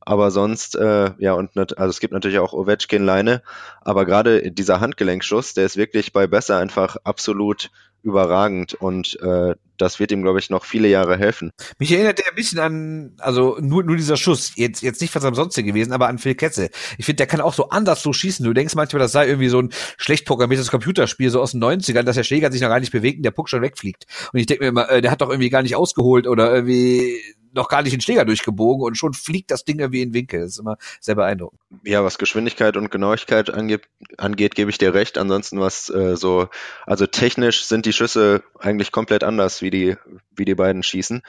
[0.00, 3.42] Aber sonst, äh, ja, und also es gibt natürlich auch Ovechkin Leine,
[3.82, 7.70] aber gerade dieser Handgelenkschuss, der ist wirklich bei Besser einfach absolut
[8.02, 11.50] überragend und äh, das wird ihm, glaube ich, noch viele Jahre helfen.
[11.78, 15.20] Mich erinnert der ein bisschen an, also nur, nur dieser Schuss, jetzt, jetzt nicht von
[15.20, 16.70] seinem Sonst gewesen, aber an Phil Ketzel.
[16.98, 18.44] Ich finde, der kann auch so anders so schießen.
[18.44, 22.02] Du denkst manchmal, das sei irgendwie so ein schlecht programmiertes Computerspiel, so aus den 90ern,
[22.02, 24.06] dass der Schläger sich noch gar nicht bewegt und der Puck schon wegfliegt.
[24.32, 27.20] Und ich denke mir immer, äh, der hat doch irgendwie gar nicht ausgeholt oder irgendwie
[27.54, 30.40] noch gar nicht den Schläger durchgebogen und schon fliegt das Ding irgendwie in den Winkel.
[30.40, 31.60] Das ist immer sehr beeindruckend.
[31.84, 33.82] Ja, was Geschwindigkeit und Genauigkeit angeht,
[34.16, 35.18] angeht gebe ich dir recht.
[35.18, 36.48] Ansonsten was äh, so,
[36.86, 39.96] also technisch sind die Schüsse eigentlich komplett anders, wie die,
[40.36, 41.22] wie die beiden schießen.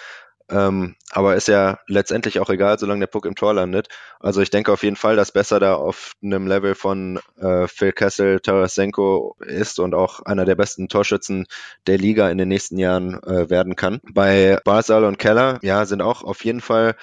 [0.49, 3.87] Ähm, aber ist ja letztendlich auch egal, solange der Puck im Tor landet.
[4.19, 7.93] Also ich denke auf jeden Fall, dass besser da auf einem Level von äh, Phil
[7.93, 11.47] Kessel, Tarasenko ist und auch einer der besten Torschützen
[11.87, 13.99] der Liga in den nächsten Jahren äh, werden kann.
[14.11, 16.95] Bei Basel und Keller, ja, sind auch auf jeden Fall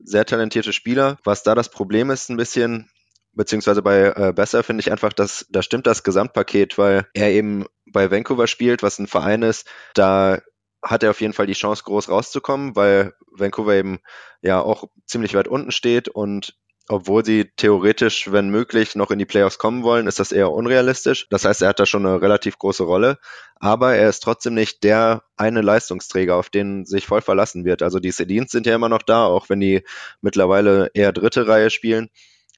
[0.00, 1.18] sehr talentierte Spieler.
[1.24, 2.90] Was da das Problem ist, ein bisschen,
[3.32, 7.66] beziehungsweise bei äh, Besser finde ich einfach, dass da stimmt das Gesamtpaket, weil er eben
[7.86, 10.40] bei Vancouver spielt, was ein Verein ist, da
[10.82, 13.98] hat er auf jeden Fall die Chance, groß rauszukommen, weil Vancouver eben
[14.42, 16.56] ja auch ziemlich weit unten steht und
[16.90, 21.26] obwohl sie theoretisch, wenn möglich, noch in die Playoffs kommen wollen, ist das eher unrealistisch.
[21.28, 23.18] Das heißt, er hat da schon eine relativ große Rolle,
[23.56, 27.82] aber er ist trotzdem nicht der eine Leistungsträger, auf den sich voll verlassen wird.
[27.82, 29.82] Also die Sedins sind ja immer noch da, auch wenn die
[30.22, 32.08] mittlerweile eher dritte Reihe spielen.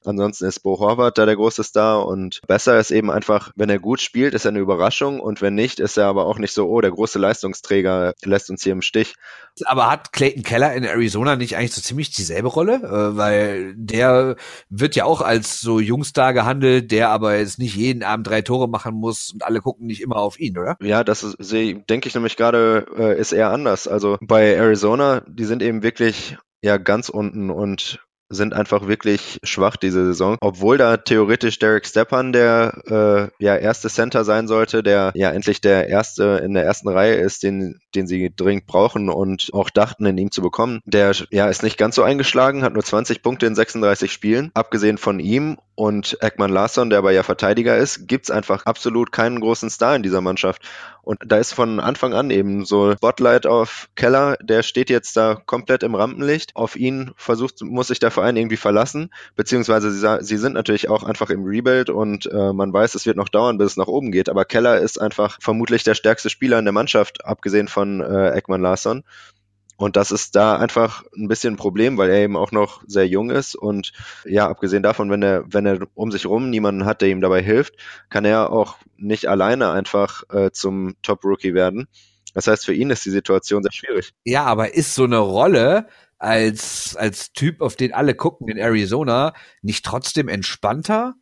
[0.05, 3.79] Ansonsten ist Bo Horvath da der große Star und besser ist eben einfach, wenn er
[3.79, 6.67] gut spielt, ist er eine Überraschung und wenn nicht, ist er aber auch nicht so,
[6.67, 9.15] oh, der große Leistungsträger lässt uns hier im Stich.
[9.65, 12.75] Aber hat Clayton Keller in Arizona nicht eigentlich so ziemlich dieselbe Rolle?
[12.75, 14.35] Äh, weil der
[14.69, 18.67] wird ja auch als so Jungstar gehandelt, der aber jetzt nicht jeden Abend drei Tore
[18.67, 20.77] machen muss und alle gucken nicht immer auf ihn, oder?
[20.81, 23.87] Ja, das ist, denke ich nämlich gerade, äh, ist eher anders.
[23.87, 27.99] Also bei Arizona, die sind eben wirklich ja ganz unten und
[28.31, 30.37] sind einfach wirklich schwach diese Saison.
[30.41, 35.61] Obwohl da theoretisch Derek Stepan der äh, ja, erste Center sein sollte, der ja endlich
[35.61, 40.05] der erste in der ersten Reihe ist, den, den sie dringend brauchen und auch dachten,
[40.05, 40.79] in ihm zu bekommen.
[40.85, 44.51] Der ja ist nicht ganz so eingeschlagen, hat nur 20 Punkte in 36 Spielen.
[44.53, 49.39] Abgesehen von ihm und Ekman Larsson, der aber ja Verteidiger ist, gibt's einfach absolut keinen
[49.39, 50.61] großen Star in dieser Mannschaft.
[51.01, 55.33] Und da ist von Anfang an eben so Spotlight auf Keller, der steht jetzt da
[55.33, 56.55] komplett im Rampenlicht.
[56.55, 61.01] Auf ihn versucht, muss sich der Verein irgendwie verlassen, beziehungsweise sie, sie sind natürlich auch
[61.03, 64.11] einfach im Rebuild und äh, man weiß, es wird noch dauern, bis es nach oben
[64.11, 64.29] geht.
[64.29, 68.61] Aber Keller ist einfach vermutlich der stärkste Spieler in der Mannschaft, abgesehen von äh, Ekman
[68.61, 69.03] Larsson.
[69.77, 73.07] Und das ist da einfach ein bisschen ein Problem, weil er eben auch noch sehr
[73.07, 73.93] jung ist und
[74.25, 77.41] ja, abgesehen davon, wenn er, wenn er um sich rum niemanden hat, der ihm dabei
[77.41, 77.73] hilft,
[78.09, 81.87] kann er auch nicht alleine einfach äh, zum Top-Rookie werden.
[82.35, 84.13] Das heißt, für ihn ist die Situation sehr schwierig.
[84.23, 85.87] Ja, aber ist so eine Rolle
[86.19, 91.15] als, als Typ, auf den alle gucken in Arizona, nicht trotzdem entspannter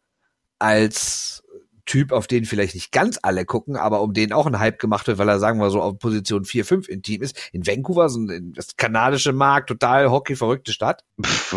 [0.60, 1.44] als
[1.90, 5.08] Typ, auf den vielleicht nicht ganz alle gucken, aber um den auch ein Hype gemacht
[5.08, 7.50] wird, weil er, sagen wir so, auf Position 4, 5 im Team ist.
[7.52, 11.04] In Vancouver, so ein, das kanadische Markt, total hockey-verrückte Stadt.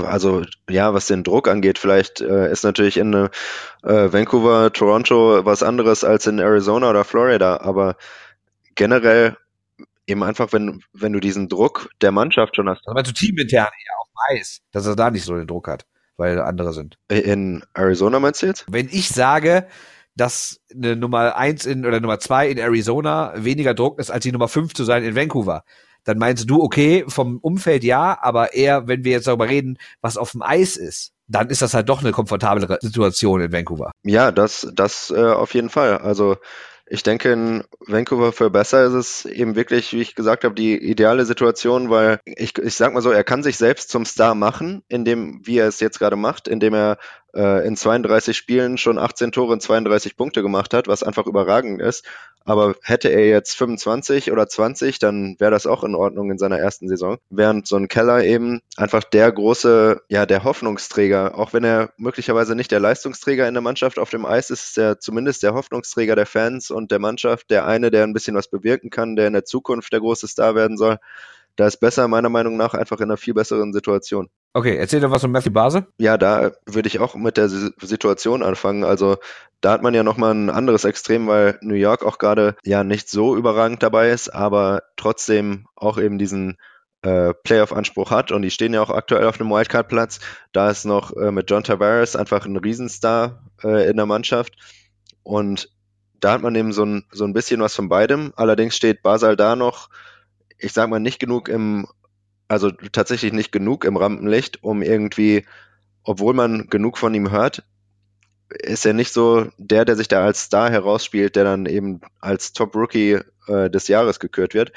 [0.07, 3.29] Also, ja, was den Druck angeht, vielleicht äh, ist natürlich in äh,
[3.83, 7.97] Vancouver, Toronto was anderes als in Arizona oder Florida, aber
[8.75, 9.37] generell
[10.07, 12.89] eben einfach, wenn, wenn du diesen Druck der Mannschaft schon hast.
[12.89, 15.85] Aber zu teamintern eher auf Eis, dass er da nicht so den Druck hat,
[16.17, 16.97] weil andere sind.
[17.09, 18.65] In Arizona meinst du jetzt?
[18.67, 19.67] Wenn ich sage,
[20.15, 24.33] dass eine Nummer eins in oder Nummer zwei in Arizona weniger Druck ist, als die
[24.33, 25.65] Nummer fünf zu sein in Vancouver.
[26.05, 30.17] Dann meinst du, okay, vom Umfeld ja, aber eher, wenn wir jetzt darüber reden, was
[30.17, 33.93] auf dem Eis ist, dann ist das halt doch eine komfortablere Situation in Vancouver.
[34.03, 35.99] Ja, das, das äh, auf jeden Fall.
[35.99, 36.37] Also
[36.87, 40.77] ich denke, in Vancouver für besser ist es eben wirklich, wie ich gesagt habe, die
[40.77, 44.83] ideale Situation, weil ich, ich sag mal so, er kann sich selbst zum Star machen,
[44.89, 46.99] indem, wie er es jetzt gerade macht, indem er
[47.35, 51.81] äh, in 32 Spielen schon 18 Tore und 32 Punkte gemacht hat, was einfach überragend
[51.81, 52.05] ist.
[52.45, 56.59] Aber hätte er jetzt 25 oder 20, dann wäre das auch in Ordnung in seiner
[56.59, 57.19] ersten Saison.
[57.31, 62.57] Während so ein Keller eben einfach der große, ja, der Hoffnungsträger, auch wenn er möglicherweise
[62.57, 66.17] nicht der Leistungsträger in der Mannschaft auf dem Eis ist, ist er zumindest der Hoffnungsträger
[66.17, 69.35] der Fans und der Mannschaft, der eine, der ein bisschen was bewirken kann, der in
[69.35, 70.99] der Zukunft der große Star werden soll
[71.57, 74.31] da ist besser meiner Meinung nach einfach in einer viel besseren Situation.
[74.55, 75.87] Okay, erzähl doch was von Matthew Base.
[75.99, 78.85] Ja, da würde ich auch mit der Situation anfangen.
[78.85, 79.17] Also
[79.63, 83.09] da hat man ja nochmal ein anderes Extrem, weil New York auch gerade ja nicht
[83.09, 86.59] so überragend dabei ist, aber trotzdem auch eben diesen
[87.01, 90.21] äh, Playoff-Anspruch hat und die stehen ja auch aktuell auf einem Wildcard-Platz.
[90.53, 94.55] Da ist noch äh, mit John Tavares einfach ein Riesenstar äh, in der Mannschaft
[95.23, 95.71] und
[96.21, 98.33] da hat man eben so ein, so ein bisschen was von beidem.
[98.37, 99.89] Allerdings steht Basel da noch
[100.63, 101.87] ich sag mal, nicht genug im,
[102.53, 105.47] also tatsächlich nicht genug im Rampenlicht, um irgendwie,
[106.05, 107.65] obwohl man genug von ihm hört,
[108.51, 112.53] ist er nicht so der, der sich da als Star herausspielt, der dann eben als
[112.53, 114.73] Top Rookie äh, des Jahres gekürt wird.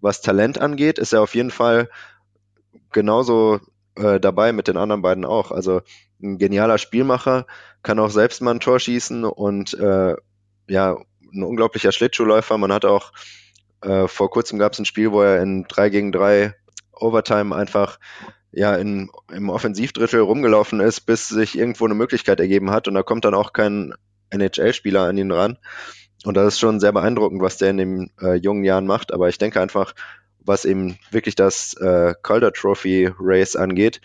[0.00, 1.88] Was Talent angeht, ist er auf jeden Fall
[2.90, 3.60] genauso
[3.94, 5.52] äh, dabei mit den anderen beiden auch.
[5.52, 5.82] Also
[6.20, 7.46] ein genialer Spielmacher,
[7.84, 10.16] kann auch selbst mal ein Tor schießen und äh,
[10.66, 10.96] ja,
[11.32, 12.58] ein unglaublicher Schlittschuhläufer.
[12.58, 13.12] Man hat auch
[13.82, 16.54] äh, vor kurzem gab es ein Spiel, wo er in 3 gegen 3
[17.00, 17.98] Overtime einfach
[18.52, 23.02] ja in, im Offensivdrittel rumgelaufen ist, bis sich irgendwo eine Möglichkeit ergeben hat und da
[23.02, 23.94] kommt dann auch kein
[24.30, 25.58] NHL-Spieler an ihn ran.
[26.24, 29.12] Und das ist schon sehr beeindruckend, was der in den äh, jungen Jahren macht.
[29.12, 29.94] Aber ich denke einfach,
[30.38, 34.00] was eben wirklich das äh, Calder Trophy Race angeht,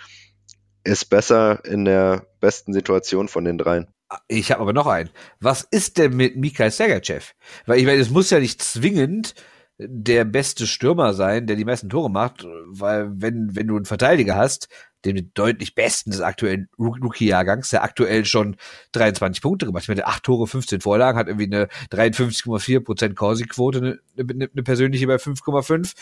[0.84, 3.88] ist besser in der besten Situation von den dreien.
[4.28, 5.10] Ich habe aber noch einen.
[5.40, 7.34] Was ist denn mit Mikhail Sergachev?
[7.66, 9.34] Weil ich meine, es muss ja nicht zwingend
[9.78, 14.36] der beste Stürmer sein, der die meisten Tore macht, weil wenn, wenn du einen Verteidiger
[14.36, 14.70] hast,
[15.06, 18.58] den deutlich besten des aktuellen Rookie-Jahrgangs, der aktuell schon
[18.94, 24.00] 23 Punkte gemacht hat, mit 8 Tore, 15 Vorlagen, hat irgendwie eine 53,4% Corsi-Quote, eine,
[24.18, 25.94] eine, eine, persönliche bei 5,5.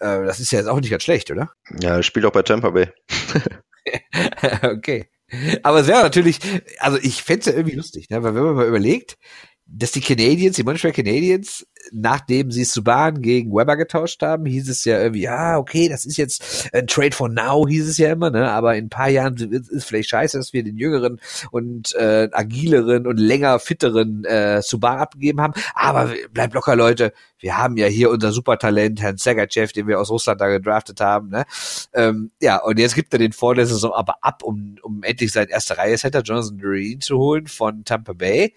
[0.00, 1.52] Äh, das ist ja jetzt auch nicht ganz schlecht, oder?
[1.80, 2.92] Ja, spielt auch bei Tampa Bay.
[4.62, 5.08] okay.
[5.62, 6.40] Aber es wäre natürlich,
[6.80, 8.22] also ich fände es ja irgendwie lustig, ne?
[8.22, 9.16] weil wenn man mal überlegt,
[9.72, 14.84] dass die Canadiens, die Montreal Canadiens, nachdem sie Subban gegen Weber getauscht haben, hieß es
[14.84, 18.30] ja irgendwie, ja, okay, das ist jetzt ein Trade for now, hieß es ja immer,
[18.30, 18.50] ne?
[18.50, 21.20] Aber in ein paar Jahren ist vielleicht scheiße, dass wir den jüngeren
[21.52, 25.54] und äh, agileren und länger fitteren äh, Subban abgegeben haben.
[25.74, 27.12] Aber bleibt locker, Leute.
[27.38, 31.30] Wir haben ja hier unser Supertalent, Herrn Sergachev, den wir aus Russland da gedraftet haben,
[31.30, 31.44] ne?
[31.94, 35.32] Ähm, ja, und jetzt gibt er den vor der Saison aber ab, um, um endlich
[35.32, 38.52] sein erster Reihe-Center Jonathan Green zu holen von Tampa Bay.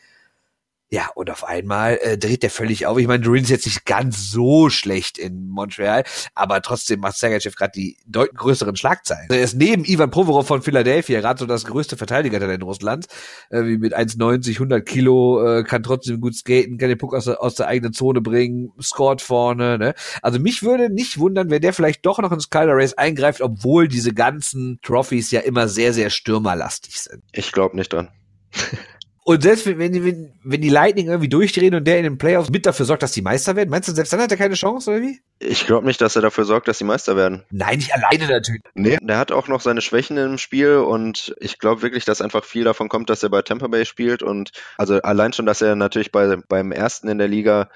[0.93, 2.99] Ja, und auf einmal äh, dreht der völlig auf.
[2.99, 6.03] Ich meine, Durin ist jetzt nicht ganz so schlecht in Montreal,
[6.35, 9.27] aber trotzdem macht Sergachev gerade die deutlich größeren Schlagzeilen.
[9.31, 13.07] Er ist neben Ivan Provorov von Philadelphia gerade so das größte Verteidiger in Russland,
[13.49, 17.25] äh, wie mit 1,90, 100 Kilo, äh, kann trotzdem gut skaten, kann den Puck aus
[17.25, 19.79] der, aus der eigenen Zone bringen, scored vorne.
[19.79, 19.95] Ne?
[20.21, 23.87] Also mich würde nicht wundern, wenn der vielleicht doch noch ins Skyler Race eingreift, obwohl
[23.87, 27.23] diese ganzen Trophies ja immer sehr, sehr stürmerlastig sind.
[27.31, 28.09] Ich glaube nicht dran.
[29.25, 32.65] Und selbst wenn, wenn, wenn die Lightning irgendwie durchdrehen und der in den Playoffs mit
[32.65, 35.01] dafür sorgt, dass die Meister werden, meinst du, selbst dann hat er keine Chance, oder
[35.01, 35.21] wie?
[35.39, 37.43] Ich glaube nicht, dass er dafür sorgt, dass die Meister werden.
[37.49, 38.61] Nein, nicht alleine natürlich.
[38.73, 42.43] Nee, der hat auch noch seine Schwächen im Spiel und ich glaube wirklich, dass einfach
[42.43, 45.75] viel davon kommt, dass er bei Tampa Bay spielt und also allein schon, dass er
[45.75, 47.69] natürlich bei, beim ersten in der Liga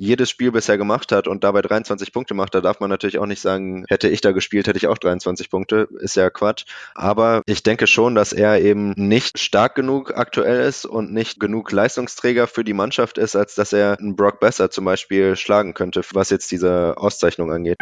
[0.00, 3.26] jedes Spiel bisher gemacht hat und dabei 23 Punkte macht, da darf man natürlich auch
[3.26, 5.88] nicht sagen, hätte ich da gespielt, hätte ich auch 23 Punkte.
[6.00, 6.64] Ist ja Quatsch.
[6.94, 11.70] Aber ich denke schon, dass er eben nicht stark genug aktuell ist und nicht genug
[11.70, 16.00] Leistungsträger für die Mannschaft ist, als dass er einen Brock Besser zum Beispiel schlagen könnte,
[16.14, 17.76] was jetzt diese Auszeichnung angeht.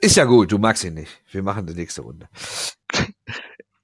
[0.00, 1.20] Ist ja gut, du magst ihn nicht.
[1.30, 2.26] Wir machen die nächste Runde.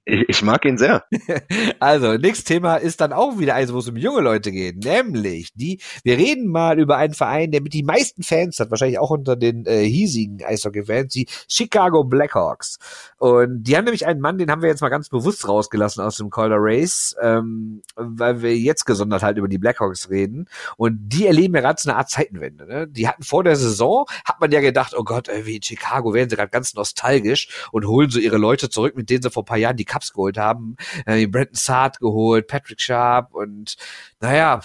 [0.09, 1.03] Ich, ich mag ihn sehr.
[1.79, 5.51] also, nächstes Thema ist dann auch wieder eins, wo es um junge Leute geht, nämlich
[5.53, 9.11] die, wir reden mal über einen Verein, der mit die meisten Fans hat, wahrscheinlich auch
[9.11, 12.79] unter den äh, hiesigen Eishockey-Fans, die Chicago Blackhawks.
[13.17, 16.17] Und die haben nämlich einen Mann, den haben wir jetzt mal ganz bewusst rausgelassen aus
[16.17, 20.47] dem Calder Race, ähm, weil wir jetzt gesondert halt über die Blackhawks reden.
[20.77, 22.65] Und die erleben ja gerade so eine Art Zeitenwende.
[22.65, 22.87] Ne?
[22.87, 26.31] Die hatten vor der Saison, hat man ja gedacht, oh Gott, wie in Chicago werden
[26.31, 29.45] sie gerade ganz nostalgisch und holen so ihre Leute zurück, mit denen sie vor ein
[29.45, 33.75] paar Jahren die Cups geholt haben, äh, Brandon Saad geholt, Patrick Sharp und
[34.19, 34.61] naja,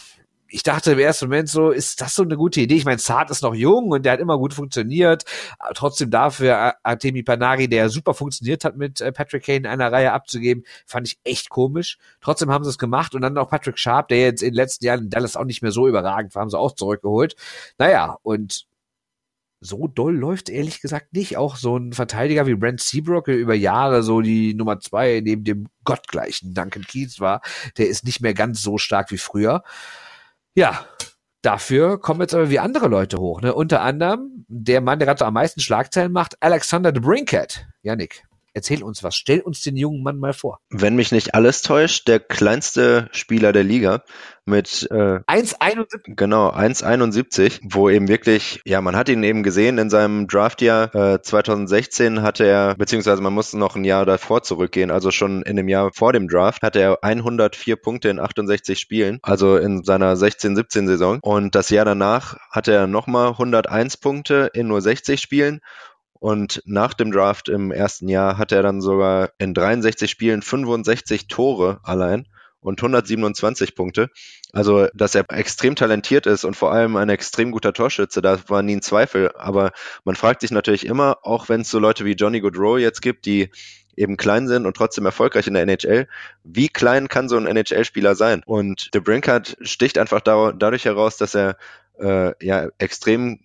[0.47, 2.77] ich dachte im ersten Moment so, ist das so eine gute Idee?
[2.77, 5.25] Ich meine, Saad ist noch jung und der hat immer gut funktioniert.
[5.75, 10.12] Trotzdem dafür Artemi Panari, der super funktioniert hat, mit äh, Patrick Kane in einer Reihe
[10.12, 11.99] abzugeben, fand ich echt komisch.
[12.20, 14.85] Trotzdem haben sie es gemacht und dann noch Patrick Sharp, der jetzt in den letzten
[14.85, 17.35] Jahren in Dallas auch nicht mehr so überragend war, haben sie auch zurückgeholt.
[17.79, 18.66] Naja, und
[19.64, 21.37] so doll läuft ehrlich gesagt nicht.
[21.37, 25.42] Auch so ein Verteidiger wie Brent Seabrook, der über Jahre so die Nummer zwei neben
[25.44, 27.40] dem gottgleichen Duncan Keats war,
[27.79, 29.62] der ist nicht mehr ganz so stark wie früher.
[30.55, 30.87] Ja,
[31.40, 33.40] dafür kommen jetzt aber wie andere Leute hoch.
[33.40, 33.55] Ne?
[33.55, 37.66] Unter anderem der Mann, der gerade so am meisten Schlagzeilen macht, Alexander de Brinket.
[37.83, 38.24] Janik.
[38.54, 39.16] Erzähl uns was.
[39.16, 40.60] Stell uns den jungen Mann mal vor.
[40.70, 44.04] Wenn mich nicht alles täuscht, der kleinste Spieler der Liga
[44.46, 46.14] mit äh, 1,71.
[46.14, 51.22] Genau, 1,71, wo eben wirklich, ja, man hat ihn eben gesehen in seinem Draftjahr äh,
[51.22, 55.68] 2016 hatte er, beziehungsweise man musste noch ein Jahr davor zurückgehen, also schon in dem
[55.68, 60.86] Jahr vor dem Draft, hatte er 104 Punkte in 68 Spielen, also in seiner 16-17
[60.86, 61.18] Saison.
[61.22, 65.60] Und das Jahr danach hatte er nochmal 101 Punkte in nur 60 Spielen
[66.24, 71.28] und nach dem Draft im ersten Jahr hat er dann sogar in 63 Spielen 65
[71.28, 72.26] Tore allein
[72.60, 74.08] und 127 Punkte.
[74.50, 78.62] Also, dass er extrem talentiert ist und vor allem ein extrem guter Torschütze, da war
[78.62, 79.32] nie ein Zweifel.
[79.37, 79.72] Aber
[80.04, 83.26] man fragt sich natürlich immer, auch wenn es so Leute wie Johnny Goodrow jetzt gibt,
[83.26, 83.50] die
[83.94, 86.08] eben klein sind und trotzdem erfolgreich in der NHL,
[86.42, 88.42] wie klein kann so ein NHL-Spieler sein?
[88.46, 91.58] Und The Brinkert sticht einfach dadurch heraus, dass er
[92.00, 93.40] äh, ja extrem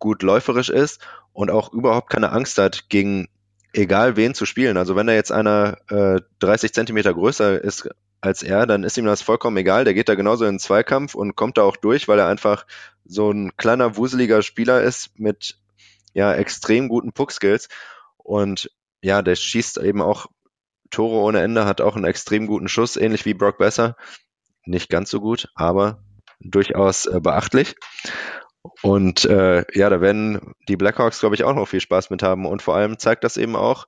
[0.00, 1.00] gut läuferisch ist
[1.38, 3.28] und auch überhaupt keine Angst hat, gegen
[3.72, 4.76] egal wen zu spielen.
[4.76, 7.88] Also wenn da jetzt einer äh, 30 Zentimeter größer ist
[8.20, 9.84] als er, dann ist ihm das vollkommen egal.
[9.84, 12.66] Der geht da genauso in den Zweikampf und kommt da auch durch, weil er einfach
[13.04, 15.56] so ein kleiner, wuseliger Spieler ist mit
[16.12, 17.68] ja extrem guten Puck-Skills.
[18.16, 20.26] Und ja, der schießt eben auch
[20.90, 23.94] Tore ohne Ende, hat auch einen extrem guten Schuss, ähnlich wie Brock Besser.
[24.64, 26.02] Nicht ganz so gut, aber
[26.40, 27.76] durchaus äh, beachtlich.
[28.82, 32.46] Und äh, ja, da werden die Blackhawks, glaube ich, auch noch viel Spaß mit haben.
[32.46, 33.86] Und vor allem zeigt das eben auch,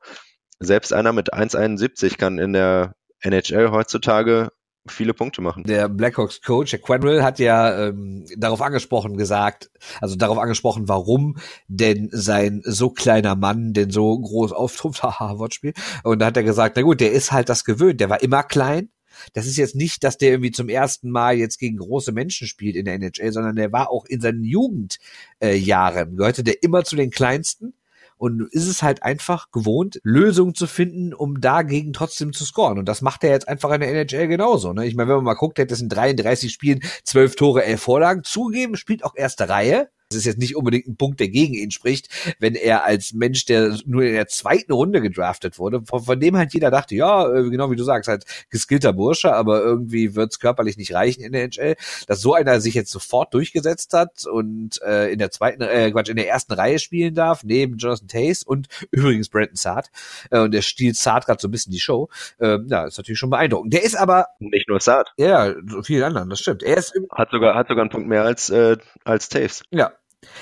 [0.59, 4.51] selbst einer mit 1,71 kann in der NHL heutzutage
[4.87, 5.65] viele Punkte machen.
[5.65, 11.37] Der Blackhawks Coach, der Quenville, hat ja ähm, darauf angesprochen gesagt, also darauf angesprochen, warum
[11.69, 15.75] denn sein so kleiner Mann denn so groß auftrumpft, haha, Wortspiel.
[16.03, 18.43] Und da hat er gesagt, na gut, der ist halt das gewöhnt, der war immer
[18.43, 18.91] klein.
[19.33, 22.77] Das ist jetzt nicht, dass der irgendwie zum ersten Mal jetzt gegen große Menschen spielt
[22.77, 26.97] in der NHL, sondern der war auch in seinen Jugendjahren, äh, gehörte der immer zu
[26.97, 27.75] den kleinsten
[28.21, 32.79] und ist es halt einfach gewohnt, Lösungen zu finden, um dagegen trotzdem zu scoren.
[32.79, 34.75] Und das macht er jetzt einfach in der NHL genauso.
[34.75, 34.87] Ne?
[34.87, 38.23] Ich meine, wenn man mal guckt, hätte es in 33 Spielen 12 Tore, 11 Vorlagen.
[38.23, 39.89] Zugeben, spielt auch erste Reihe.
[40.11, 42.09] Das ist jetzt nicht unbedingt ein Punkt, der gegen ihn spricht,
[42.41, 46.37] wenn er als Mensch, der nur in der zweiten Runde gedraftet wurde, von, von dem
[46.37, 50.41] halt jeder dachte, ja, äh, genau wie du sagst, halt geskillter Bursche, aber irgendwie wird's
[50.41, 51.77] körperlich nicht reichen in der NHL,
[52.09, 56.09] dass so einer sich jetzt sofort durchgesetzt hat und äh, in der zweiten, äh, Quatsch,
[56.09, 59.93] in der ersten Reihe spielen darf, neben Jonathan Tace und übrigens Brandon Saad.
[60.33, 62.09] Äh, und der stiehlt Saad gerade so ein bisschen die Show.
[62.41, 63.73] Äh, ja, ist natürlich schon beeindruckend.
[63.75, 65.13] Der ist aber nicht nur Saad.
[65.17, 66.65] Ja, vielen anderen, das stimmt.
[66.65, 69.63] Er ist hat sogar hat sogar einen Punkt mehr als äh, als Taves.
[69.71, 69.93] Ja,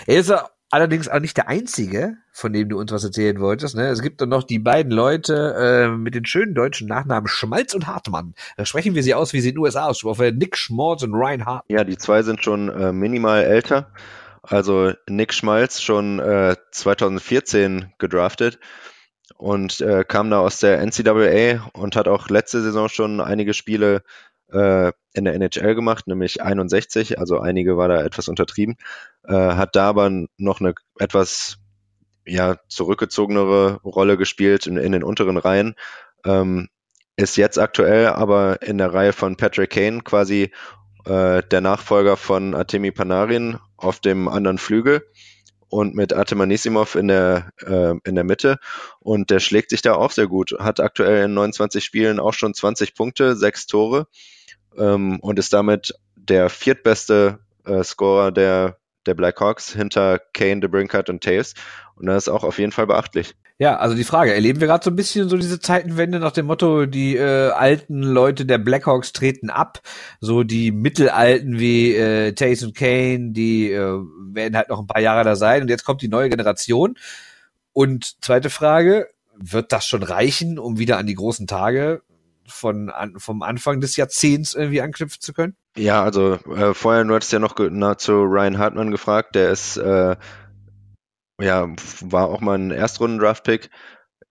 [0.06, 0.32] er ist
[0.70, 3.76] allerdings auch nicht der Einzige, von dem du uns was erzählen wolltest.
[3.76, 3.88] Ne?
[3.88, 7.86] Es gibt dann noch die beiden Leute äh, mit den schönen deutschen Nachnamen Schmalz und
[7.86, 8.34] Hartmann.
[8.56, 10.38] Da sprechen wir sie aus, wie sie in den USA aussprechen.
[10.38, 11.64] Nick Schmalz und Ryan Hart.
[11.68, 13.92] Ja, die zwei sind schon äh, minimal älter.
[14.42, 18.58] Also Nick Schmalz schon äh, 2014 gedraftet
[19.36, 24.02] und äh, kam da aus der NCAA und hat auch letzte Saison schon einige Spiele
[24.52, 28.76] äh, in der NHL gemacht, nämlich 61, also einige war da etwas untertrieben,
[29.26, 31.58] äh, hat da aber noch eine etwas
[32.24, 35.74] ja, zurückgezogenere Rolle gespielt in, in den unteren Reihen.
[36.24, 36.68] Ähm,
[37.16, 40.52] ist jetzt aktuell aber in der Reihe von Patrick Kane quasi
[41.04, 45.02] äh, der Nachfolger von Artemi Panarin auf dem anderen Flügel
[45.68, 48.58] und mit Artemanissimov in der, äh, in der Mitte.
[49.00, 50.54] Und der schlägt sich da auch sehr gut.
[50.58, 54.06] Hat aktuell in 29 Spielen auch schon 20 Punkte, sechs Tore
[54.76, 61.22] ähm, und ist damit der viertbeste äh, Scorer der, der Blackhawks hinter Kane, DeBrincat und
[61.22, 61.54] Taves.
[61.96, 63.34] Und das ist auch auf jeden Fall beachtlich.
[63.60, 66.46] Ja, also die Frage, erleben wir gerade so ein bisschen so diese Zeitenwende nach dem
[66.46, 69.80] Motto, die äh, alten Leute der Blackhawks treten ab,
[70.20, 73.98] so die Mittelalten wie äh, Taves und Kane, die äh,
[74.32, 76.96] werden halt noch ein paar Jahre da sein und jetzt kommt die neue Generation.
[77.72, 82.02] Und zweite Frage, wird das schon reichen, um wieder an die großen Tage
[82.48, 85.56] von an, vom Anfang des Jahrzehnts irgendwie anknüpfen zu können?
[85.76, 87.54] Ja, also äh, vorher, du hattest ja noch
[87.96, 90.16] zu Ryan Hartmann gefragt, der ist äh,
[91.40, 91.68] ja,
[92.00, 93.70] war auch mal ein Erstrunden-Draft-Pick,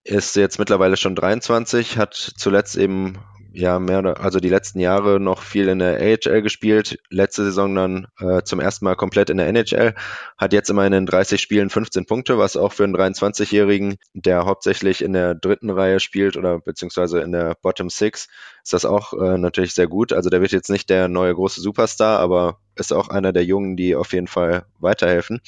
[0.03, 3.17] ist jetzt mittlerweile schon 23, hat zuletzt eben
[3.53, 7.75] ja mehr oder also die letzten Jahre noch viel in der AHL gespielt, letzte Saison
[7.75, 9.95] dann äh, zum ersten Mal komplett in der NHL,
[10.37, 15.03] hat jetzt immerhin in 30 Spielen 15 Punkte, was auch für einen 23-Jährigen, der hauptsächlich
[15.03, 18.27] in der dritten Reihe spielt oder beziehungsweise in der Bottom Six,
[18.63, 20.13] ist das auch äh, natürlich sehr gut.
[20.13, 23.77] Also der wird jetzt nicht der neue große Superstar, aber ist auch einer der Jungen,
[23.77, 25.41] die auf jeden Fall weiterhelfen.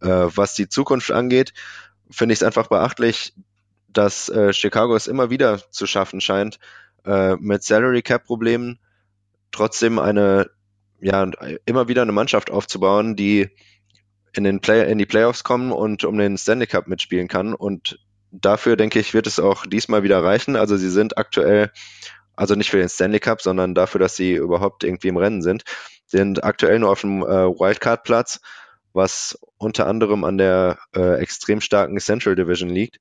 [0.00, 1.52] Äh, was die Zukunft angeht,
[2.10, 3.34] finde ich es einfach beachtlich,
[3.88, 6.58] dass äh, Chicago es immer wieder zu schaffen scheint,
[7.06, 8.78] äh, mit Salary Cap Problemen
[9.52, 10.50] trotzdem eine,
[11.00, 11.28] ja,
[11.64, 13.48] immer wieder eine Mannschaft aufzubauen, die
[14.34, 17.54] in den Play in die Playoffs kommen und um den Stanley Cup mitspielen kann.
[17.54, 17.98] Und
[18.30, 20.56] dafür denke ich, wird es auch diesmal wieder reichen.
[20.56, 21.70] Also sie sind aktuell,
[22.34, 25.64] also nicht für den Stanley Cup, sondern dafür, dass sie überhaupt irgendwie im Rennen sind,
[26.06, 28.40] sind aktuell nur auf dem äh, Wildcard-Platz,
[28.92, 32.98] was unter anderem an der äh, extrem starken Central Division liegt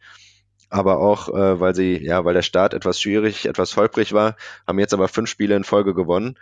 [0.69, 4.35] aber auch, äh, weil sie, ja, weil der Start etwas schwierig, etwas holprig war,
[4.67, 6.37] haben jetzt aber fünf Spiele in Folge gewonnen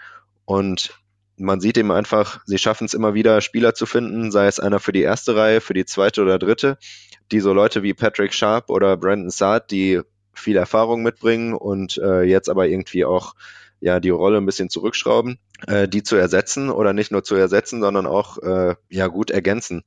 [0.45, 0.99] und
[1.37, 4.79] man sieht eben einfach, sie schaffen es immer wieder, Spieler zu finden, sei es einer
[4.79, 6.77] für die erste Reihe, für die zweite oder dritte,
[7.31, 10.01] die so Leute wie Patrick Sharp oder Brandon Saad, die
[10.33, 13.33] viel Erfahrung mitbringen und äh, jetzt aber irgendwie auch
[13.79, 17.81] ja die Rolle ein bisschen zurückschrauben, äh, die zu ersetzen oder nicht nur zu ersetzen,
[17.81, 19.83] sondern auch äh, ja gut ergänzen.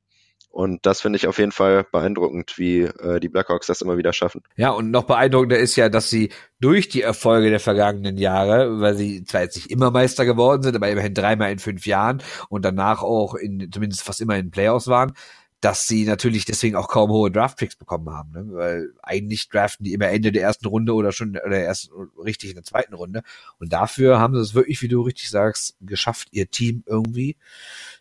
[0.49, 4.11] Und das finde ich auf jeden Fall beeindruckend, wie äh, die Blackhawks das immer wieder
[4.11, 4.41] schaffen.
[4.55, 6.29] Ja, und noch beeindruckender ist ja, dass sie
[6.59, 10.75] durch die Erfolge der vergangenen Jahre, weil sie zwar jetzt nicht immer Meister geworden sind,
[10.75, 14.87] aber immerhin dreimal in fünf Jahren und danach auch in zumindest fast immer in Playoffs
[14.87, 15.13] waren,
[15.61, 18.45] dass sie natürlich deswegen auch kaum hohe Draftpicks bekommen haben, ne?
[18.51, 21.89] weil eigentlich draften die immer Ende der ersten Runde oder schon oder erst
[22.23, 23.23] richtig in der zweiten Runde
[23.59, 27.37] und dafür haben sie es wirklich, wie du richtig sagst, geschafft, ihr Team irgendwie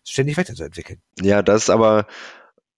[0.04, 1.00] ständig weiterzuentwickeln.
[1.20, 2.06] Ja, das ist aber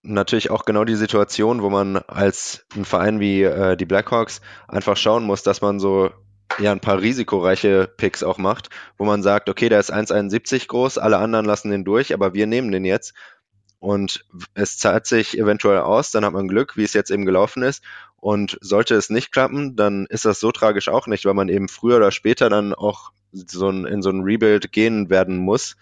[0.01, 4.95] natürlich auch genau die Situation, wo man als ein Verein wie äh, die Blackhawks einfach
[4.95, 6.11] schauen muss, dass man so
[6.57, 10.97] ja ein paar risikoreiche Picks auch macht, wo man sagt, okay, der ist 1,71 groß,
[10.97, 13.13] alle anderen lassen den durch, aber wir nehmen den jetzt
[13.79, 17.63] und es zahlt sich eventuell aus, dann hat man Glück, wie es jetzt eben gelaufen
[17.63, 17.83] ist.
[18.17, 21.69] Und sollte es nicht klappen, dann ist das so tragisch auch nicht, weil man eben
[21.69, 25.77] früher oder später dann auch so ein, in so ein Rebuild gehen werden muss.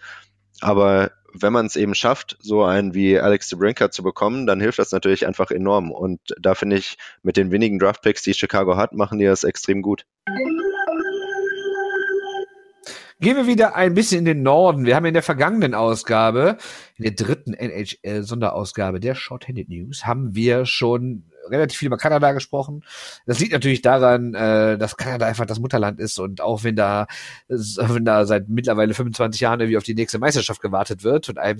[0.60, 4.78] Aber wenn man es eben schafft, so einen wie Alex DeBrinker zu bekommen, dann hilft
[4.78, 5.90] das natürlich einfach enorm.
[5.90, 9.82] Und da finde ich, mit den wenigen Draftpicks, die Chicago hat, machen die das extrem
[9.82, 10.06] gut.
[13.20, 14.84] Gehen wir wieder ein bisschen in den Norden.
[14.84, 16.56] Wir haben in der vergangenen Ausgabe,
[16.96, 22.84] in der dritten NHL-Sonderausgabe der Shorthanded News, haben wir schon relativ viel über Kanada gesprochen.
[23.26, 27.06] Das liegt natürlich daran, äh, dass Kanada einfach das Mutterland ist und auch wenn da,
[27.48, 31.58] wenn da seit mittlerweile 25 Jahren irgendwie auf die nächste Meisterschaft gewartet wird und einem,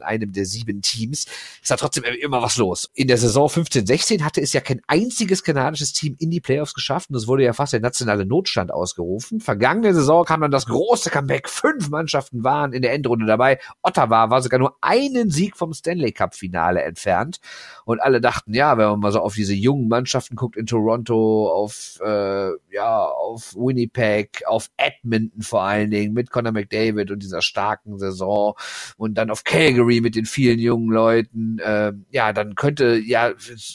[0.00, 1.26] einem der sieben Teams,
[1.62, 2.90] ist da trotzdem immer was los.
[2.94, 7.10] In der Saison 15-16 hatte es ja kein einziges kanadisches Team in die Playoffs geschafft
[7.10, 9.40] und es wurde ja fast der nationale Notstand ausgerufen.
[9.40, 11.48] Vergangene Saison kam dann das große Comeback.
[11.48, 13.58] Fünf Mannschaften waren in der Endrunde dabei.
[13.82, 17.40] Ottawa war sogar nur einen Sieg vom Stanley Cup Finale entfernt
[17.84, 21.50] und alle dachten, ja, wenn man mal so auf diese jungen Mannschaften guckt in Toronto,
[21.50, 27.42] auf äh, ja, auf Winnipeg, auf Edmonton vor allen Dingen mit Conor McDavid und dieser
[27.42, 28.54] starken Saison
[28.96, 33.32] und dann auf Calgary mit den vielen jungen Leuten, äh, ja, dann könnte ja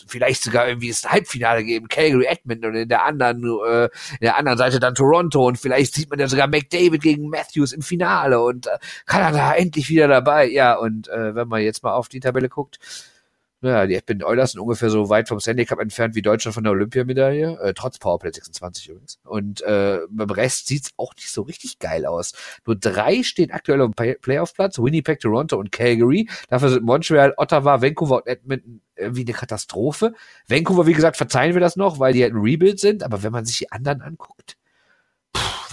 [0.08, 4.38] vielleicht sogar irgendwie das Halbfinale geben, Calgary Edmonton und in der anderen äh, in der
[4.38, 8.42] anderen Seite dann Toronto und vielleicht sieht man ja sogar McDavid gegen Matthews im Finale
[8.42, 10.50] und äh, Kanada endlich wieder dabei.
[10.50, 12.80] Ja, und äh, wenn man jetzt mal auf die Tabelle guckt,
[13.66, 16.64] naja, die Edmonton Oilers sind ungefähr so weit vom Stanley Cup entfernt wie Deutschland von
[16.64, 19.20] der Olympiamedaille, äh, trotz Powerplay 26 übrigens.
[19.24, 22.34] Und äh, beim Rest sieht's auch nicht so richtig geil aus.
[22.66, 26.30] Nur drei stehen aktuell auf dem Playoff-Platz, Winnipeg, Toronto und Calgary.
[26.50, 30.14] Dafür sind Montreal, Ottawa, Vancouver und Edmonton irgendwie eine Katastrophe.
[30.48, 33.32] Vancouver, wie gesagt, verzeihen wir das noch, weil die halt ein Rebuild sind, aber wenn
[33.32, 34.58] man sich die anderen anguckt,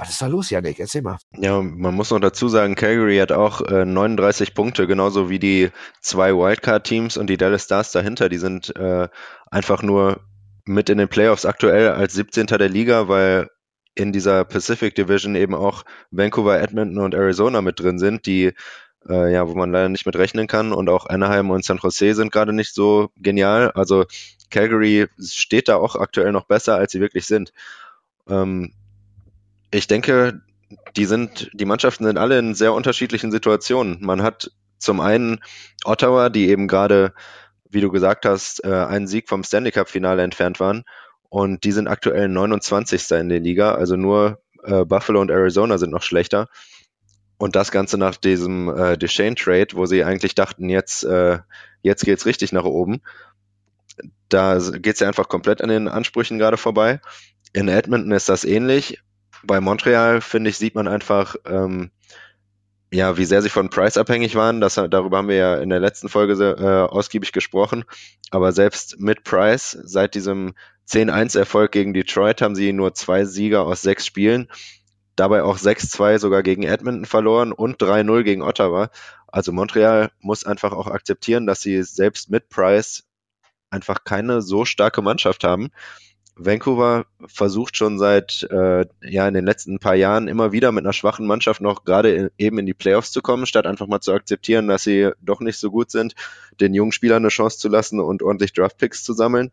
[0.03, 0.81] was ist da los, Janik?
[0.81, 1.19] Erzähl mal.
[1.37, 5.71] Ja, man muss noch dazu sagen, Calgary hat auch äh, 39 Punkte, genauso wie die
[6.01, 8.29] zwei Wildcard-Teams und die Dallas Stars dahinter.
[8.29, 9.09] Die sind äh,
[9.51, 10.21] einfach nur
[10.65, 12.47] mit in den Playoffs aktuell als 17.
[12.47, 13.49] der Liga, weil
[13.95, 18.53] in dieser Pacific Division eben auch Vancouver, Edmonton und Arizona mit drin sind, die
[19.09, 22.15] äh, ja, wo man leider nicht mit rechnen kann und auch Anaheim und San Jose
[22.15, 23.71] sind gerade nicht so genial.
[23.73, 24.05] Also
[24.51, 27.53] Calgary steht da auch aktuell noch besser, als sie wirklich sind.
[28.29, 28.73] Ähm,
[29.73, 30.43] ich denke,
[30.97, 33.99] die sind, die Mannschaften sind alle in sehr unterschiedlichen Situationen.
[34.01, 35.41] Man hat zum einen
[35.85, 37.15] Ottawa, die eben gerade,
[37.69, 40.85] wie du gesagt hast, äh, einen Sieg vom Stanley Cup Finale entfernt waren.
[41.29, 43.11] Und die sind aktuell 29.
[43.13, 43.75] in der Liga.
[43.75, 46.49] Also nur äh, Buffalo und Arizona sind noch schlechter.
[47.39, 51.39] Und das Ganze nach diesem äh, Deshane Trade, wo sie eigentlich dachten, jetzt, äh,
[51.81, 53.01] jetzt geht's richtig nach oben.
[54.29, 57.01] Da geht's ja einfach komplett an den Ansprüchen gerade vorbei.
[57.53, 59.03] In Edmonton ist das ähnlich
[59.45, 61.91] bei Montreal, finde ich, sieht man einfach, ähm,
[62.93, 64.61] ja, wie sehr sie von Price abhängig waren.
[64.61, 67.85] Das, darüber haben wir ja in der letzten Folge äh, ausgiebig gesprochen.
[68.31, 70.55] Aber selbst mit Price, seit diesem
[70.89, 74.49] 10-1-Erfolg gegen Detroit, haben sie nur zwei Sieger aus sechs Spielen.
[75.17, 78.91] Dabei auch 6-2 sogar gegen Edmonton verloren und 3-0 gegen Ottawa.
[79.27, 83.05] Also Montreal muss einfach auch akzeptieren, dass sie selbst mit Price
[83.71, 85.71] einfach keine so starke Mannschaft haben.
[86.45, 90.93] Vancouver versucht schon seit äh, ja in den letzten paar Jahren immer wieder mit einer
[90.93, 94.69] schwachen Mannschaft noch gerade eben in die Playoffs zu kommen, statt einfach mal zu akzeptieren,
[94.69, 96.15] dass sie doch nicht so gut sind,
[96.61, 99.51] den jungen Spielern eine Chance zu lassen und ordentlich Draftpicks zu sammeln.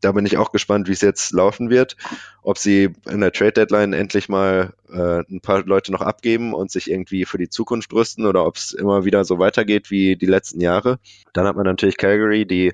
[0.00, 1.96] Da bin ich auch gespannt, wie es jetzt laufen wird,
[2.42, 6.70] ob sie in der Trade Deadline endlich mal äh, ein paar Leute noch abgeben und
[6.70, 10.26] sich irgendwie für die Zukunft rüsten oder ob es immer wieder so weitergeht wie die
[10.26, 10.98] letzten Jahre.
[11.34, 12.72] Dann hat man natürlich Calgary, die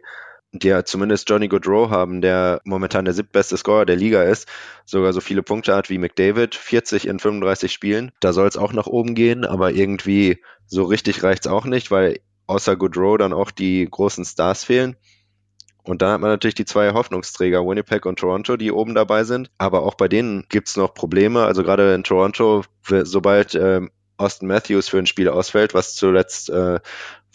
[0.62, 4.48] die ja zumindest Johnny Goodrow haben, der momentan der siebtbeste Scorer der Liga ist,
[4.84, 8.12] sogar so viele Punkte hat wie McDavid, 40 in 35 Spielen.
[8.20, 12.20] Da soll es auch nach oben gehen, aber irgendwie so richtig reicht's auch nicht, weil
[12.46, 14.96] außer Goodrow dann auch die großen Stars fehlen.
[15.86, 19.50] Und dann hat man natürlich die zwei Hoffnungsträger, Winnipeg und Toronto, die oben dabei sind.
[19.56, 21.44] Aber auch bei denen gibt's noch Probleme.
[21.44, 26.80] Also gerade in Toronto, sobald ähm, Austin Matthews für ein Spiel ausfällt, was zuletzt äh,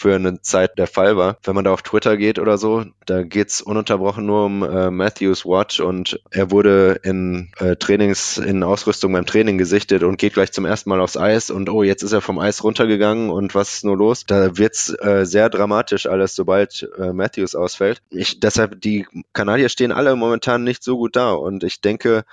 [0.02, 1.38] für eine Zeit der Fall war.
[1.44, 5.46] Wenn man da auf Twitter geht oder so, da geht's ununterbrochen nur um äh, Matthews
[5.46, 10.52] Watch und er wurde in äh, Trainings, in Ausrüstung beim Training gesichtet und geht gleich
[10.52, 13.74] zum ersten Mal aufs Eis und oh, jetzt ist er vom Eis runtergegangen und was
[13.74, 14.26] ist nur los?
[14.26, 18.02] Da wird's äh, sehr dramatisch alles, sobald äh, Matthews ausfällt.
[18.10, 22.24] Ich, deshalb, die Kanadier stehen alle momentan nicht so gut da und ich denke,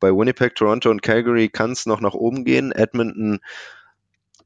[0.00, 2.72] bei Winnipeg, Toronto und Calgary kann es noch nach oben gehen.
[2.72, 3.38] Edmonton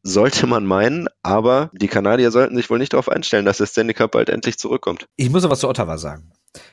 [0.07, 3.95] sollte man meinen, aber die Kanadier sollten sich wohl nicht darauf einstellen, dass der Stanley
[3.95, 5.07] Cup bald endlich zurückkommt.
[5.17, 6.31] Ich muss noch was zu Ottawa sagen.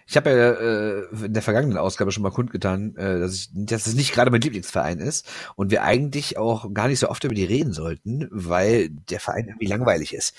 [0.07, 3.87] Ich habe ja äh, in der vergangenen Ausgabe schon mal kundgetan, äh, dass, ich, dass
[3.87, 7.35] es nicht gerade mein Lieblingsverein ist und wir eigentlich auch gar nicht so oft über
[7.35, 10.35] die reden sollten, weil der Verein irgendwie langweilig ist.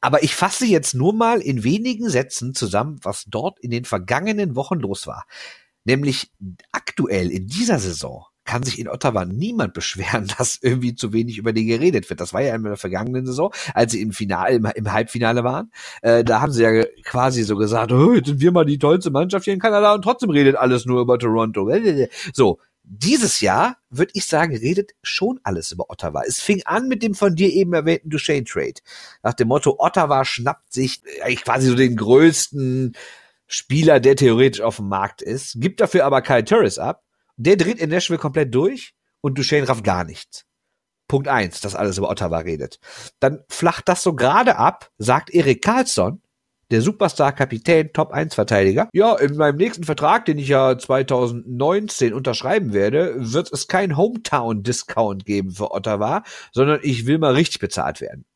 [0.00, 4.54] Aber ich fasse jetzt nur mal in wenigen Sätzen zusammen, was dort in den vergangenen
[4.54, 5.26] Wochen los war.
[5.84, 6.30] Nämlich
[6.70, 11.52] aktuell in dieser Saison kann sich in Ottawa niemand beschweren, dass irgendwie zu wenig über
[11.52, 12.20] die geredet wird.
[12.20, 15.70] Das war ja in der vergangenen Saison, als sie im Finale, im, im Halbfinale waren.
[16.02, 19.10] Äh, da haben sie ja quasi so gesagt, oh, jetzt sind wir mal die tollste
[19.10, 21.70] Mannschaft hier in Kanada und trotzdem redet alles nur über Toronto.
[22.32, 26.22] So, dieses Jahr, würde ich sagen, redet schon alles über Ottawa.
[26.26, 28.80] Es fing an mit dem von dir eben erwähnten Duchesne Trade.
[29.22, 32.96] Nach dem Motto, Ottawa schnappt sich eigentlich quasi so den größten
[33.46, 37.02] Spieler, der theoretisch auf dem Markt ist, gibt dafür aber Kyle Turris ab.
[37.38, 40.44] Der dreht in Nashville komplett durch und Duchesne rafft gar nichts.
[41.08, 42.78] Punkt eins, dass alles über Ottawa redet.
[43.20, 46.20] Dann flacht das so gerade ab, sagt Erik Karlsson,
[46.70, 48.90] der Superstar-Kapitän, Top-1-Verteidiger.
[48.92, 55.24] Ja, in meinem nächsten Vertrag, den ich ja 2019 unterschreiben werde, wird es kein Hometown-Discount
[55.24, 58.26] geben für Ottawa, sondern ich will mal richtig bezahlt werden.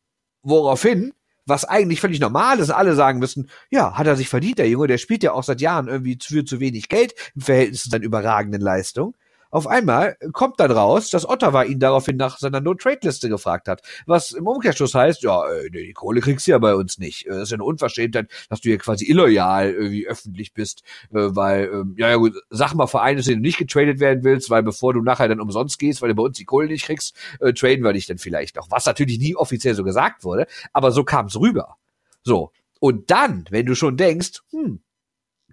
[0.42, 1.12] Woraufhin,
[1.46, 4.86] was eigentlich völlig normal ist, alle sagen müssen, ja, hat er sich verdient, der Junge,
[4.86, 8.02] der spielt ja auch seit Jahren irgendwie für zu wenig Geld im Verhältnis zu seinen
[8.02, 9.14] überragenden Leistungen.
[9.52, 13.82] Auf einmal kommt dann raus, dass Ottawa ihn daraufhin nach seiner No-Trade-Liste gefragt hat.
[14.06, 17.26] Was im Umkehrschluss heißt, ja, äh, die Kohle kriegst du ja bei uns nicht.
[17.26, 21.28] Äh, das ist ja eine Unverschämtheit, dass du hier quasi illoyal irgendwie öffentlich bist, äh,
[21.36, 24.62] weil, ähm, ja, ja gut, sag mal Vereine, dass du nicht getradet werden willst, weil
[24.62, 27.52] bevor du nachher dann umsonst gehst, weil du bei uns die Kohle nicht kriegst, äh,
[27.52, 28.70] traden wir dich dann vielleicht noch.
[28.70, 31.76] Was natürlich nie offiziell so gesagt wurde, aber so kam es rüber.
[32.22, 32.52] So.
[32.80, 34.80] Und dann, wenn du schon denkst, hm,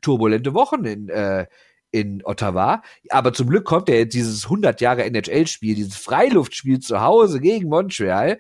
[0.02, 1.48] turbulente Wochen in, äh,
[1.92, 2.82] in Ottawa.
[3.10, 7.70] Aber zum Glück kommt er jetzt dieses 100 Jahre NHL-Spiel, dieses Freiluftspiel zu Hause gegen
[7.70, 8.40] Montreal.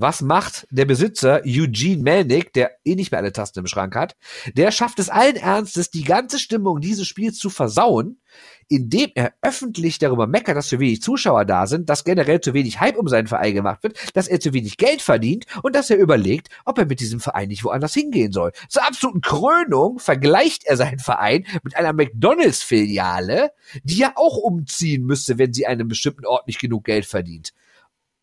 [0.00, 4.16] Was macht der Besitzer Eugene Melnick, der eh nicht mehr alle Tasten im Schrank hat?
[4.54, 8.20] Der schafft es allen Ernstes, die ganze Stimmung dieses Spiels zu versauen,
[8.68, 12.80] indem er öffentlich darüber meckert, dass zu wenig Zuschauer da sind, dass generell zu wenig
[12.80, 15.96] Hype um seinen Verein gemacht wird, dass er zu wenig Geld verdient und dass er
[15.96, 18.52] überlegt, ob er mit diesem Verein nicht woanders hingehen soll.
[18.68, 23.52] Zur absoluten Krönung vergleicht er seinen Verein mit einer McDonalds-Filiale,
[23.82, 27.52] die ja auch umziehen müsste, wenn sie einem bestimmten Ort nicht genug Geld verdient.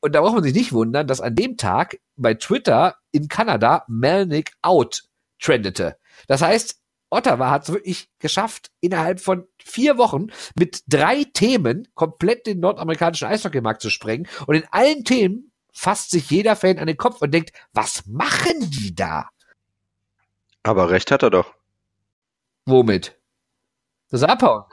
[0.02, 3.86] Und da braucht man sich nicht wundern, dass an dem Tag bei Twitter in Kanada
[3.88, 5.04] Melnick out
[5.40, 5.98] trendete.
[6.28, 6.80] Das heißt,
[7.10, 13.28] Ottawa hat es wirklich geschafft, innerhalb von vier Wochen mit drei Themen komplett den nordamerikanischen
[13.28, 14.28] Eishockeymarkt zu sprengen.
[14.48, 18.70] Und in allen Themen fasst sich jeder Fan an den Kopf und denkt, was machen
[18.72, 19.30] die da?
[20.64, 21.54] Aber recht hat er doch.
[22.66, 23.20] Womit?
[24.10, 24.64] Das Abhauen.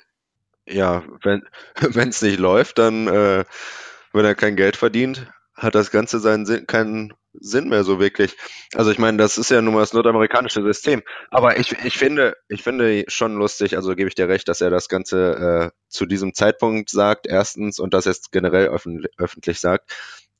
[0.67, 1.43] Ja, wenn
[2.09, 3.45] es nicht läuft, dann, äh,
[4.13, 8.37] wenn er kein Geld verdient, hat das Ganze seinen Sinn, keinen Sinn mehr so wirklich.
[8.75, 11.03] Also ich meine, das ist ja nun mal das nordamerikanische System.
[11.31, 14.71] Aber ich, ich finde, ich finde schon lustig, also gebe ich dir recht, dass er
[14.71, 19.93] das Ganze äh, zu diesem Zeitpunkt sagt, erstens, und das jetzt generell öffentlich, öffentlich sagt,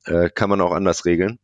[0.05, 1.39] äh, kann man auch anders regeln.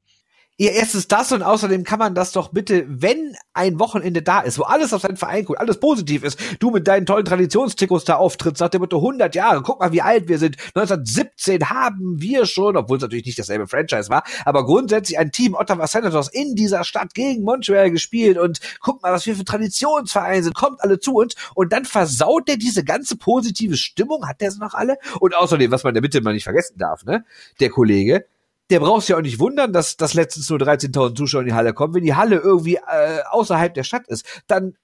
[0.61, 4.59] Ja, erstens das und außerdem kann man das doch bitte, wenn ein Wochenende da ist,
[4.59, 8.17] wo alles auf seinen Verein guckt, alles positiv ist, du mit deinen tollen Traditionstrikots da
[8.17, 10.57] auftrittst, nach dem Motto 100 Jahre, guck mal, wie alt wir sind.
[10.75, 15.53] 1917 haben wir schon, obwohl es natürlich nicht dasselbe Franchise war, aber grundsätzlich ein Team
[15.53, 20.43] Ottawa Senators in dieser Stadt gegen Montreal gespielt und guck mal, was wir für Traditionsvereine
[20.43, 24.51] sind, kommt alle zu uns und dann versaut der diese ganze positive Stimmung, hat der
[24.51, 24.97] sie noch alle?
[25.21, 27.23] Und außerdem, was man in der Mitte mal nicht vergessen darf, ne,
[27.61, 28.25] der Kollege,
[28.69, 31.53] der braucht sich ja auch nicht wundern, dass, dass letztens nur 13.000 Zuschauer in die
[31.53, 31.93] Halle kommen.
[31.93, 34.75] Wenn die Halle irgendwie äh, außerhalb der Stadt ist, dann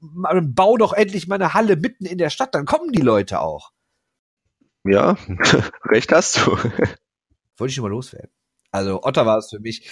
[0.00, 3.72] bau doch endlich mal eine Halle mitten in der Stadt, dann kommen die Leute auch.
[4.84, 5.16] Ja,
[5.84, 6.50] recht hast du.
[7.56, 8.30] Wollte ich schon mal loswerden.
[8.70, 9.88] Also Ottawa ist für mich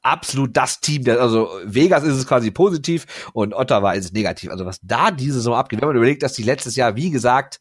[0.00, 4.50] absolut das Team, der, also Vegas ist es quasi positiv und Ottawa ist es negativ.
[4.50, 7.60] Also was da diese Saison abgeht, wenn man überlegt, dass die letztes Jahr, wie gesagt,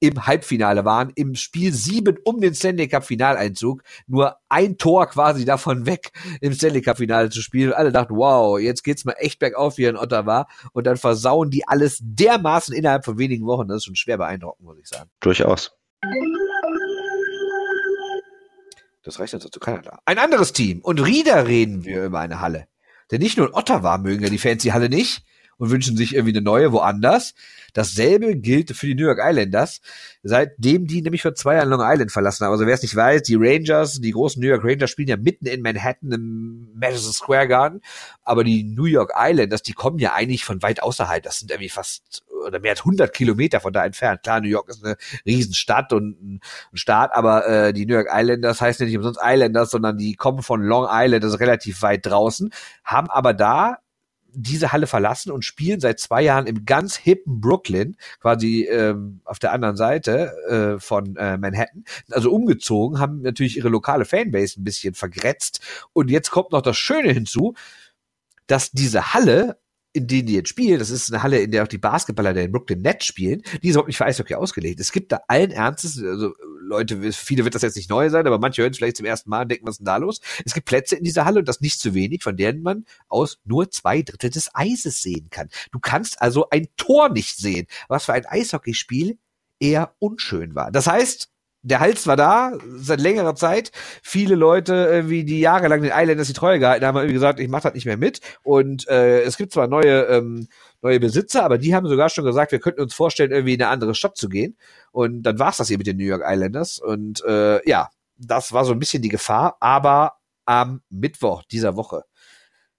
[0.00, 5.44] im Halbfinale waren, im Spiel sieben um den Stanley Cup Finaleinzug, nur ein Tor quasi
[5.44, 7.70] davon weg, im Stanley Cup Finale zu spielen.
[7.70, 10.46] Und alle dachten, wow, jetzt geht's mal echt bergauf hier in Ottawa.
[10.72, 13.68] Und dann versauen die alles dermaßen innerhalb von wenigen Wochen.
[13.68, 15.10] Das ist schon schwer beeindruckend, muss ich sagen.
[15.20, 15.72] Durchaus.
[19.02, 20.00] Das reicht also zu Kanada.
[20.04, 20.80] Ein anderes Team.
[20.82, 22.68] Und Rieder reden wir über eine Halle.
[23.10, 25.24] Denn nicht nur in Ottawa mögen ja die Fans die Halle nicht
[25.58, 27.34] und wünschen sich irgendwie eine neue woanders,
[27.74, 29.80] Dasselbe gilt für die New York Islanders,
[30.22, 32.52] seitdem die nämlich vor zwei Jahren Long Island verlassen haben.
[32.52, 35.46] Also wer es nicht weiß, die Rangers, die großen New York Rangers spielen ja mitten
[35.46, 37.80] in Manhattan im Madison Square Garden,
[38.22, 41.22] aber die New York Islanders, die kommen ja eigentlich von weit außerhalb.
[41.22, 44.22] Das sind irgendwie fast oder mehr als 100 Kilometer von da entfernt.
[44.22, 44.96] Klar, New York ist eine
[45.26, 46.40] Riesenstadt und ein
[46.72, 50.42] Staat, aber äh, die New York Islanders heißen ja nicht umsonst Islanders, sondern die kommen
[50.42, 52.50] von Long Island, das ist relativ weit draußen,
[52.84, 53.78] haben aber da
[54.42, 59.38] diese Halle verlassen und spielen seit zwei Jahren im ganz hippen Brooklyn, quasi ähm, auf
[59.38, 61.84] der anderen Seite äh, von äh, Manhattan.
[62.10, 65.60] Also umgezogen, haben natürlich ihre lokale Fanbase ein bisschen vergrätzt.
[65.92, 67.54] Und jetzt kommt noch das Schöne hinzu,
[68.46, 69.58] dass diese Halle
[69.94, 72.44] in denen die jetzt spielen, das ist eine Halle, in der auch die Basketballer der
[72.44, 74.80] in Brooklyn Nets spielen, die ist überhaupt nicht für Eishockey ausgelegt.
[74.80, 76.34] Es gibt da allen Ernstes, also
[76.68, 79.30] Leute, viele wird das jetzt nicht neu sein, aber manche hören es vielleicht zum ersten
[79.30, 80.20] Mal und denken, was ist denn da los?
[80.44, 83.38] Es gibt Plätze in dieser Halle und das nicht zu wenig, von denen man aus
[83.44, 85.48] nur zwei Drittel des Eises sehen kann.
[85.72, 89.18] Du kannst also ein Tor nicht sehen, was für ein Eishockeyspiel
[89.60, 90.70] eher unschön war.
[90.70, 91.30] Das heißt,
[91.62, 93.72] der Hals war da seit längerer Zeit.
[94.02, 97.64] Viele Leute, irgendwie, die jahrelang den Islanders die Treue gehalten haben, haben gesagt, ich mache
[97.64, 98.20] das nicht mehr mit.
[98.42, 100.48] Und äh, es gibt zwar neue ähm,
[100.82, 103.70] neue Besitzer, aber die haben sogar schon gesagt, wir könnten uns vorstellen, irgendwie in eine
[103.70, 104.56] andere Stadt zu gehen.
[104.92, 106.78] Und dann war's das hier mit den New York Islanders.
[106.78, 109.56] Und äh, ja, das war so ein bisschen die Gefahr.
[109.60, 112.04] Aber am Mittwoch dieser Woche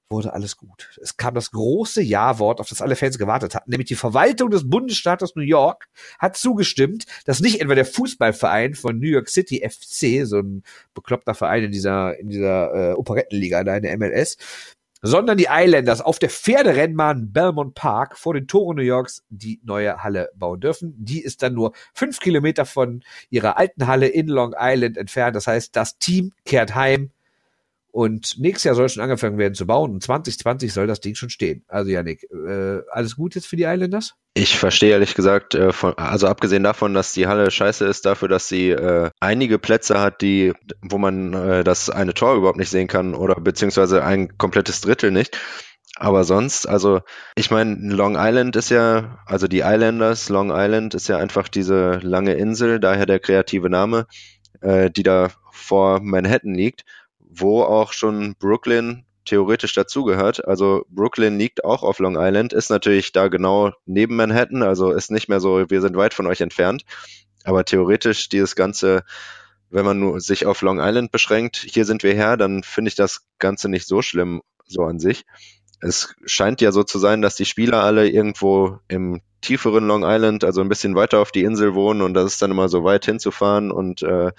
[0.10, 0.90] wurde alles gut.
[1.02, 4.70] Es kam das große Ja-Wort, auf das alle Fans gewartet hatten, nämlich die Verwaltung des
[4.70, 5.88] Bundesstaates New York
[6.18, 11.36] hat zugestimmt, dass nicht etwa der Fußballverein von New York City FC, so ein bekloppter
[11.36, 14.38] Verein in dieser in dieser äh, Operettenliga in der MLS,
[15.02, 20.04] sondern die Islanders auf der Pferderennbahn Belmont Park vor den Toren New Yorks die neue
[20.04, 20.94] Halle bauen dürfen.
[20.98, 25.36] Die ist dann nur fünf Kilometer von ihrer alten Halle in Long Island entfernt.
[25.36, 27.12] Das heißt, das Team kehrt heim
[27.92, 31.30] und nächstes Jahr soll schon angefangen werden zu bauen und 2020 soll das Ding schon
[31.30, 31.64] stehen.
[31.68, 34.16] Also Janik, äh, alles gut jetzt für die Islanders?
[34.36, 38.28] Ich verstehe ehrlich gesagt, äh, von, also abgesehen davon, dass die Halle scheiße ist, dafür,
[38.28, 42.70] dass sie äh, einige Plätze hat, die, wo man äh, das eine Tor überhaupt nicht
[42.70, 45.38] sehen kann oder beziehungsweise ein komplettes Drittel nicht.
[45.96, 47.02] Aber sonst, also
[47.36, 52.00] ich meine, Long Island ist ja, also die Islanders, Long Island ist ja einfach diese
[52.04, 54.06] lange Insel, daher der kreative Name,
[54.62, 56.86] äh, die da vor Manhattan liegt
[57.30, 60.46] wo auch schon Brooklyn theoretisch dazugehört.
[60.46, 65.12] Also Brooklyn liegt auch auf Long Island, ist natürlich da genau neben Manhattan, also ist
[65.12, 66.84] nicht mehr so, wir sind weit von euch entfernt.
[67.44, 69.04] Aber theoretisch dieses Ganze,
[69.70, 72.96] wenn man nur sich auf Long Island beschränkt, hier sind wir her, dann finde ich
[72.96, 75.26] das Ganze nicht so schlimm so an sich.
[75.82, 80.44] Es scheint ja so zu sein, dass die Spieler alle irgendwo im tieferen Long Island,
[80.44, 83.06] also ein bisschen weiter auf die Insel wohnen und das ist dann immer so weit
[83.06, 84.32] hinzufahren und äh,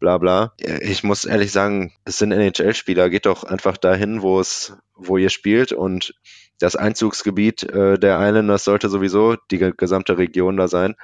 [0.00, 0.54] bla bla.
[0.80, 5.30] Ich muss ehrlich sagen, es sind NHL-Spieler, geht doch einfach dahin, wo es, wo ihr
[5.30, 6.14] spielt und
[6.58, 10.96] das Einzugsgebiet äh, der Islanders sollte sowieso die gesamte Region da sein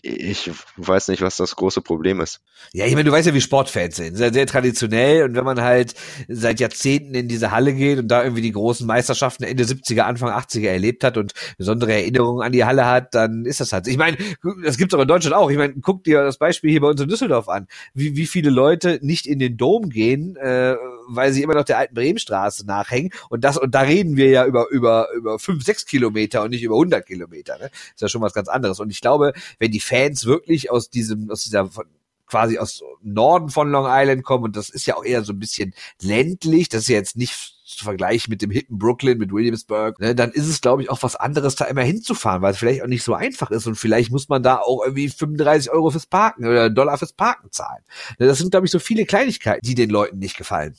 [0.00, 2.40] ich weiß nicht, was das große Problem ist.
[2.72, 4.16] Ja, ich meine, du weißt ja, wie Sportfans sind.
[4.16, 5.24] Sehr, sehr traditionell.
[5.24, 5.94] Und wenn man halt
[6.28, 10.30] seit Jahrzehnten in diese Halle geht und da irgendwie die großen Meisterschaften Ende 70er, Anfang
[10.30, 13.86] 80er erlebt hat und besondere Erinnerungen an die Halle hat, dann ist das halt.
[13.86, 14.16] Ich meine,
[14.64, 15.50] das gibt's auch in Deutschland auch.
[15.50, 17.66] Ich meine, guck dir das Beispiel hier bei uns in Düsseldorf an.
[17.92, 20.74] Wie, wie viele Leute nicht in den Dom gehen, äh,
[21.08, 23.10] weil sie immer noch der alten Bremenstraße nachhängen.
[23.28, 26.62] Und das, und da reden wir ja über, über, über fünf, sechs Kilometer und nicht
[26.62, 27.58] über 100 Kilometer.
[27.58, 27.70] Ne?
[27.94, 28.80] Ist ja schon was ganz anderes.
[28.80, 31.68] Und ich glaube, wenn die Fans wirklich aus diesem, aus dieser,
[32.32, 35.38] quasi aus Norden von Long Island kommen und das ist ja auch eher so ein
[35.38, 40.00] bisschen ländlich, das ist ja jetzt nicht zu vergleichen mit dem hippen Brooklyn, mit Williamsburg,
[40.00, 42.82] ne, dann ist es, glaube ich, auch was anderes, da immer hinzufahren, weil es vielleicht
[42.82, 46.06] auch nicht so einfach ist und vielleicht muss man da auch irgendwie 35 Euro fürs
[46.06, 47.84] Parken oder Dollar fürs Parken zahlen.
[48.18, 50.74] Ne, das sind, glaube ich, so viele Kleinigkeiten, die den Leuten nicht gefallen.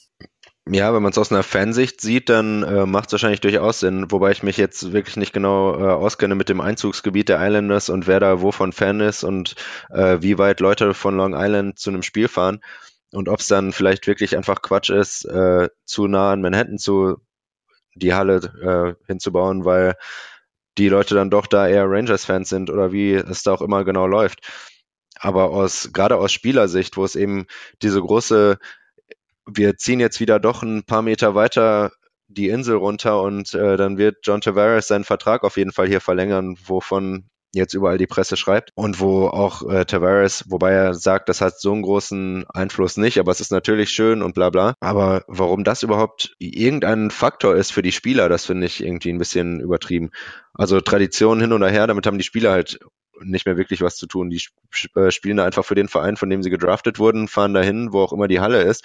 [0.69, 4.09] Ja, wenn man es aus einer Fansicht sieht, dann äh, macht es wahrscheinlich durchaus Sinn,
[4.11, 8.07] wobei ich mich jetzt wirklich nicht genau äh, auskenne mit dem Einzugsgebiet der Islanders und
[8.07, 9.55] wer da wovon Fan ist und
[9.89, 12.61] äh, wie weit Leute von Long Island zu einem Spiel fahren
[13.11, 17.17] und ob es dann vielleicht wirklich einfach Quatsch ist, äh, zu nah an Manhattan zu
[17.95, 19.95] die Halle äh, hinzubauen, weil
[20.77, 24.07] die Leute dann doch da eher Rangers-Fans sind oder wie es da auch immer genau
[24.07, 24.41] läuft.
[25.19, 27.45] Aber aus gerade aus Spielersicht, wo es eben
[27.81, 28.57] diese große
[29.45, 31.91] wir ziehen jetzt wieder doch ein paar Meter weiter
[32.27, 36.01] die Insel runter und äh, dann wird John Tavares seinen Vertrag auf jeden Fall hier
[36.01, 41.29] verlängern, wovon jetzt überall die Presse schreibt und wo auch äh, Tavares, wobei er sagt,
[41.29, 44.73] das hat so einen großen Einfluss nicht, aber es ist natürlich schön und bla bla.
[44.79, 49.19] Aber warum das überhaupt irgendein Faktor ist für die Spieler, das finde ich irgendwie ein
[49.19, 50.09] bisschen übertrieben.
[50.55, 52.79] Also Tradition hin oder her, damit haben die Spieler halt
[53.21, 54.31] nicht mehr wirklich was zu tun.
[54.31, 54.41] Die
[54.95, 58.01] äh, spielen da einfach für den Verein, von dem sie gedraftet wurden, fahren dahin, wo
[58.01, 58.83] auch immer die Halle ist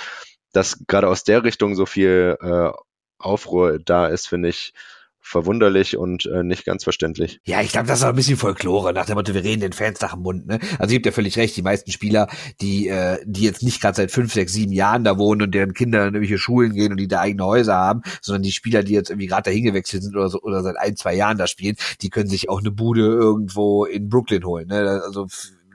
[0.53, 2.71] dass gerade aus der Richtung so viel äh,
[3.19, 4.73] Aufruhr da ist, finde ich
[5.29, 7.41] verwunderlich und äh, nicht ganz verständlich.
[7.45, 9.73] Ja, ich glaube, das ist auch ein bisschen Folklore, nach dem Motto, wir reden den
[9.75, 10.47] Fans nach dem Mund.
[10.47, 10.59] Ne?
[10.79, 12.29] Also ihr habt ja völlig recht, die meisten Spieler,
[12.63, 15.75] die äh, die jetzt nicht gerade seit fünf, sechs, sieben Jahren da wohnen und deren
[15.75, 18.95] Kinder in irgendwelche Schulen gehen und die da eigene Häuser haben, sondern die Spieler, die
[18.95, 21.77] jetzt irgendwie gerade dahin gewechselt sind oder so oder seit ein, zwei Jahren da spielen,
[22.01, 24.69] die können sich auch eine Bude irgendwo in Brooklyn holen.
[24.69, 25.03] Ne?
[25.05, 25.27] Also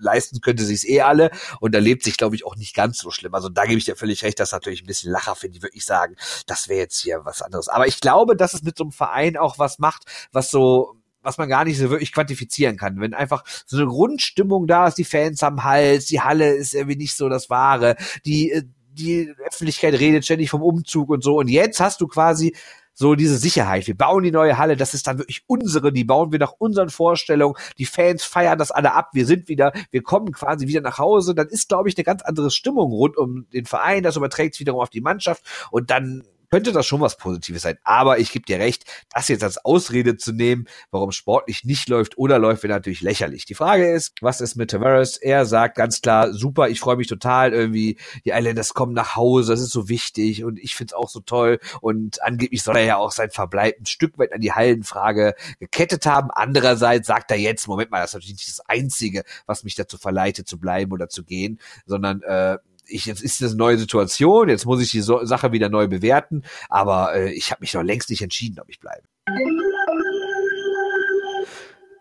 [0.04, 3.12] leisten könnte sich eh alle und da lebt sich, glaube ich, auch nicht ganz so
[3.12, 3.34] schlimm.
[3.34, 5.64] Also da gebe ich dir völlig recht, das ist natürlich ein bisschen Lacher, finde ich
[5.64, 6.16] wirklich sagen,
[6.48, 7.70] das wäre jetzt hier was anderes.
[7.70, 11.38] Aber ich glaube, dass es mit so einem Verein auch was macht, was so was
[11.38, 13.00] man gar nicht so wirklich quantifizieren kann.
[13.00, 16.98] Wenn einfach so eine Grundstimmung da ist, die Fans haben Hals, die Halle ist irgendwie
[16.98, 17.96] nicht so das Wahre,
[18.26, 21.38] die, äh, die Öffentlichkeit redet ständig vom Umzug und so.
[21.38, 22.56] Und jetzt hast du quasi
[22.94, 23.88] so diese Sicherheit.
[23.88, 26.90] Wir bauen die neue Halle, das ist dann wirklich unsere, die bauen wir nach unseren
[26.90, 27.56] Vorstellungen.
[27.78, 31.36] Die Fans feiern das alle ab, wir sind wieder, wir kommen quasi wieder nach Hause.
[31.36, 34.62] Dann ist, glaube ich, eine ganz andere Stimmung rund um den Verein, das überträgt sich
[34.62, 36.24] wiederum auf die Mannschaft und dann
[36.54, 37.80] könnte das schon was Positives sein.
[37.84, 42.16] Aber ich gebe dir recht, das jetzt als Ausrede zu nehmen, warum sportlich nicht läuft
[42.20, 43.46] oder läuft, wäre natürlich lächerlich.
[43.46, 45.18] Die Frage ist, was ist mit Tavares?
[45.18, 49.52] Er sagt ganz klar, super, ich freue mich total irgendwie, die Islanders kommen nach Hause,
[49.52, 52.86] das ist so wichtig und ich finde es auch so toll und angeblich soll er
[52.86, 56.30] ja auch sein Verbleib ein Stück weit an die Hallenfrage gekettet haben.
[56.30, 59.98] Andererseits sagt er jetzt, Moment mal, das ist natürlich nicht das Einzige, was mich dazu
[59.98, 64.50] verleitet zu bleiben oder zu gehen, sondern äh, ich, jetzt ist das eine neue Situation,
[64.50, 67.84] jetzt muss ich die so Sache wieder neu bewerten, aber äh, ich habe mich noch
[67.84, 69.04] längst nicht entschieden, ob ich bleibe.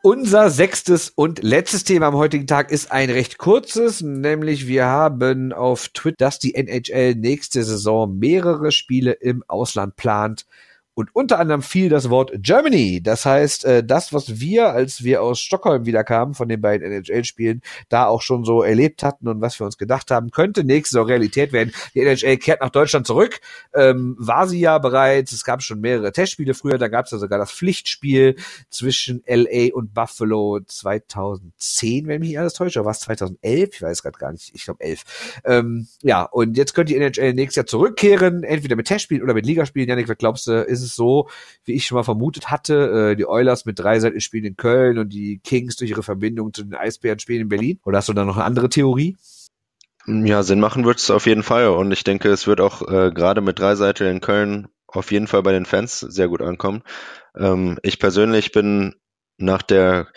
[0.05, 5.53] Unser sechstes und letztes Thema am heutigen Tag ist ein recht kurzes, nämlich wir haben
[5.53, 10.45] auf Twitter, dass die NHL nächste Saison mehrere Spiele im Ausland plant.
[10.95, 13.03] Und unter anderem fiel das Wort Germany.
[13.03, 17.63] Das heißt, äh, das, was wir, als wir aus Stockholm wiederkamen, von den beiden NHL-Spielen,
[17.89, 21.07] da auch schon so erlebt hatten und was wir uns gedacht haben, könnte nächste Saison
[21.07, 21.73] Realität werden.
[21.95, 23.41] Die NHL kehrt nach Deutschland zurück.
[23.75, 25.33] Ähm, war sie ja bereits.
[25.33, 26.77] Es gab schon mehrere Testspiele früher.
[26.77, 28.37] Da gab es ja sogar das Pflichtspiel
[28.69, 32.77] zwischen LA und Buffalo 2010, wenn mich nicht alles täuscht.
[32.77, 33.77] Oder war es 2011?
[33.77, 34.51] Ich weiß gerade gar nicht.
[34.55, 35.41] Ich glaube 11.
[35.45, 38.43] Ähm, ja, und jetzt könnte die NHL nächstes Jahr zurückkehren.
[38.43, 39.89] Entweder mit Testspielen oder mit Ligaspielen.
[39.89, 41.29] Janik, was glaubst du, ist ist es so,
[41.65, 44.99] wie ich schon mal vermutet hatte, äh, die Oilers mit drei Seiten spielen in Köln
[44.99, 47.81] und die Kings durch ihre Verbindung zu den Eisbären spielen in Berlin?
[47.85, 49.17] Oder hast du da noch eine andere Theorie?
[50.07, 51.69] Ja, Sinn machen wird es auf jeden Fall.
[51.69, 55.43] Und ich denke, es wird auch äh, gerade mit Dreiseitel in Köln auf jeden Fall
[55.43, 56.83] bei den Fans sehr gut ankommen.
[57.37, 58.95] Ähm, ich persönlich bin
[59.39, 60.09] nach der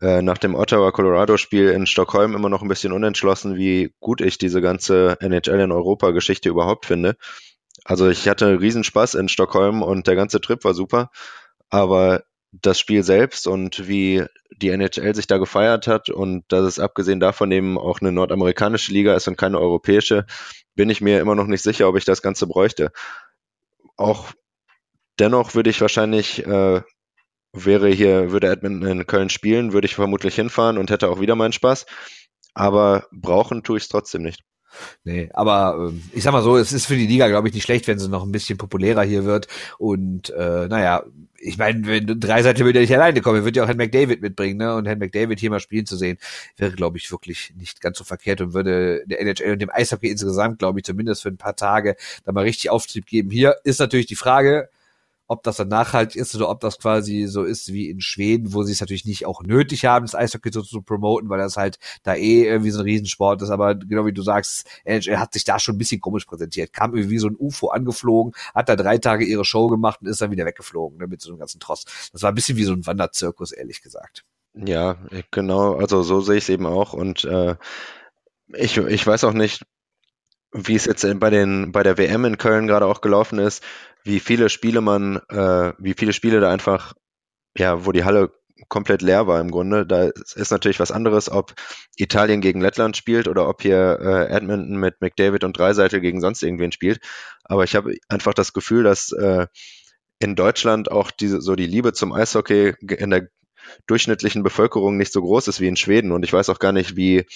[0.00, 4.20] äh, nach dem Ottawa Colorado Spiel in Stockholm immer noch ein bisschen unentschlossen, wie gut
[4.20, 7.16] ich diese ganze NHL in Europa Geschichte überhaupt finde.
[7.84, 11.10] Also ich hatte Riesenspaß in Stockholm und der ganze Trip war super,
[11.68, 14.24] aber das Spiel selbst und wie
[14.56, 18.92] die NHL sich da gefeiert hat und dass es abgesehen davon eben auch eine nordamerikanische
[18.92, 20.26] Liga ist und keine europäische,
[20.74, 22.92] bin ich mir immer noch nicht sicher, ob ich das Ganze bräuchte.
[23.96, 24.32] Auch
[25.18, 26.82] dennoch würde ich wahrscheinlich, äh,
[27.52, 31.36] wäre hier, würde Edmonton in Köln spielen, würde ich vermutlich hinfahren und hätte auch wieder
[31.36, 31.86] meinen Spaß.
[32.54, 34.42] Aber brauchen tue ich es trotzdem nicht.
[35.04, 37.64] Nee, aber äh, ich sag mal so, es ist für die Liga, glaube ich, nicht
[37.64, 39.48] schlecht, wenn sie noch ein bisschen populärer hier wird.
[39.78, 41.04] Und äh, naja,
[41.38, 44.22] ich meine, wenn drei Seite würde ja nicht alleine kommen, wird ja auch Herrn McDavid
[44.22, 44.74] mitbringen, ne?
[44.74, 46.18] Und Herrn McDavid hier mal spielen zu sehen,
[46.56, 50.08] wäre, glaube ich, wirklich nicht ganz so verkehrt und würde der NHL und dem Eishockey
[50.08, 53.30] insgesamt, glaube ich, zumindest für ein paar Tage da mal richtig Auftrieb geben.
[53.30, 54.70] Hier ist natürlich die Frage,
[55.26, 58.62] ob das dann nachhaltig ist oder ob das quasi so ist wie in Schweden, wo
[58.62, 61.78] sie es natürlich nicht auch nötig haben, das Eishockey so zu promoten, weil das halt
[62.02, 63.50] da eh irgendwie so ein Riesensport ist.
[63.50, 66.72] Aber genau wie du sagst, NHL hat sich da schon ein bisschen komisch präsentiert.
[66.72, 70.08] Kam irgendwie wie so ein UFO angeflogen, hat da drei Tage ihre Show gemacht und
[70.08, 71.84] ist dann wieder weggeflogen ne, mit so einem ganzen Tross.
[72.12, 74.24] Das war ein bisschen wie so ein Wanderzirkus, ehrlich gesagt.
[74.54, 74.96] Ja,
[75.30, 75.74] genau.
[75.76, 76.92] Also so sehe ich es eben auch.
[76.92, 77.56] Und äh,
[78.52, 79.64] ich, ich weiß auch nicht,
[80.54, 83.62] wie es jetzt bei den bei der WM in Köln gerade auch gelaufen ist,
[84.04, 86.94] wie viele Spiele man, äh, wie viele Spiele da einfach,
[87.58, 88.32] ja, wo die Halle
[88.68, 89.84] komplett leer war im Grunde.
[89.84, 91.54] Da ist natürlich was anderes, ob
[91.96, 96.42] Italien gegen Lettland spielt oder ob hier äh, Edmonton mit McDavid und Dreiseitel gegen sonst
[96.42, 97.00] irgendwen spielt.
[97.42, 99.48] Aber ich habe einfach das Gefühl, dass äh,
[100.20, 103.28] in Deutschland auch diese so die Liebe zum Eishockey in der
[103.86, 106.12] durchschnittlichen Bevölkerung nicht so groß ist wie in Schweden.
[106.12, 107.26] Und ich weiß auch gar nicht, wie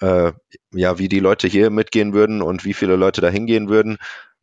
[0.00, 0.32] äh,
[0.72, 3.98] ja, wie die Leute hier mitgehen würden und wie viele Leute da hingehen würden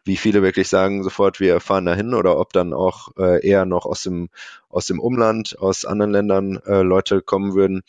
[0.06, 3.86] wie viele wirklich sagen sofort, wir fahren dahin oder ob dann auch äh, eher noch
[3.86, 4.30] aus dem,
[4.70, 7.84] aus dem Umland, aus anderen Ländern äh, Leute kommen würden.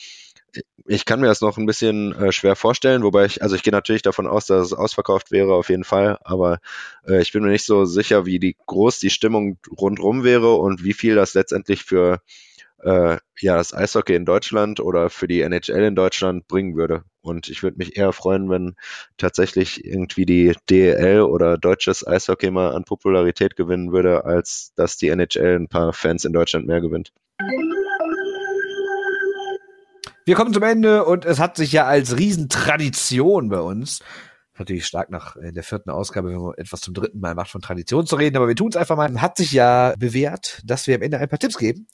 [0.86, 3.72] Ich kann mir das noch ein bisschen äh, schwer vorstellen, wobei ich, also ich gehe
[3.72, 6.60] natürlich davon aus, dass es ausverkauft wäre, auf jeden Fall, aber
[7.06, 10.84] äh, ich bin mir nicht so sicher, wie die groß die Stimmung rundrum wäre und
[10.84, 12.20] wie viel das letztendlich für
[12.84, 17.02] äh, ja, das Eishockey in Deutschland oder für die NHL in Deutschland bringen würde.
[17.22, 18.76] Und ich würde mich eher freuen, wenn
[19.16, 25.08] tatsächlich irgendwie die DEL oder deutsches Eishockey mal an Popularität gewinnen würde, als dass die
[25.08, 27.12] NHL ein paar Fans in Deutschland mehr gewinnt.
[30.26, 34.00] Wir kommen zum Ende und es hat sich ja als Riesentradition bei uns
[34.58, 37.60] natürlich stark nach äh, der vierten Ausgabe, wenn man etwas zum dritten Mal macht, von
[37.60, 39.20] Tradition zu reden, aber wir tun es einfach mal.
[39.20, 41.86] Hat sich ja bewährt, dass wir am Ende ein paar Tipps geben.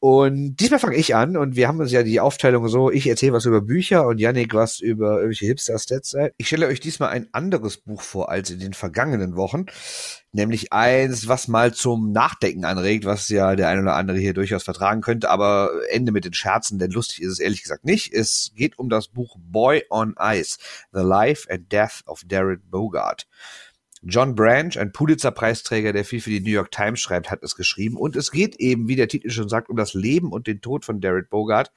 [0.00, 3.32] Und diesmal fange ich an und wir haben uns ja die Aufteilung so, ich erzähle
[3.32, 6.14] was über Bücher und Yannick was über irgendwelche Hipster-Stats.
[6.36, 9.66] Ich stelle euch diesmal ein anderes Buch vor als in den vergangenen Wochen,
[10.30, 14.62] nämlich eins, was mal zum Nachdenken anregt, was ja der ein oder andere hier durchaus
[14.62, 18.12] vertragen könnte, aber Ende mit den Scherzen, denn lustig ist es ehrlich gesagt nicht.
[18.12, 20.58] Es geht um das Buch Boy on Ice,
[20.92, 23.26] The Life and Death of Darren Bogart.
[24.02, 27.96] John Branch, ein Pulitzer-Preisträger, der viel für die New York Times schreibt, hat es geschrieben.
[27.96, 30.84] Und es geht eben, wie der Titel schon sagt, um das Leben und den Tod
[30.84, 31.72] von Derek Bogart.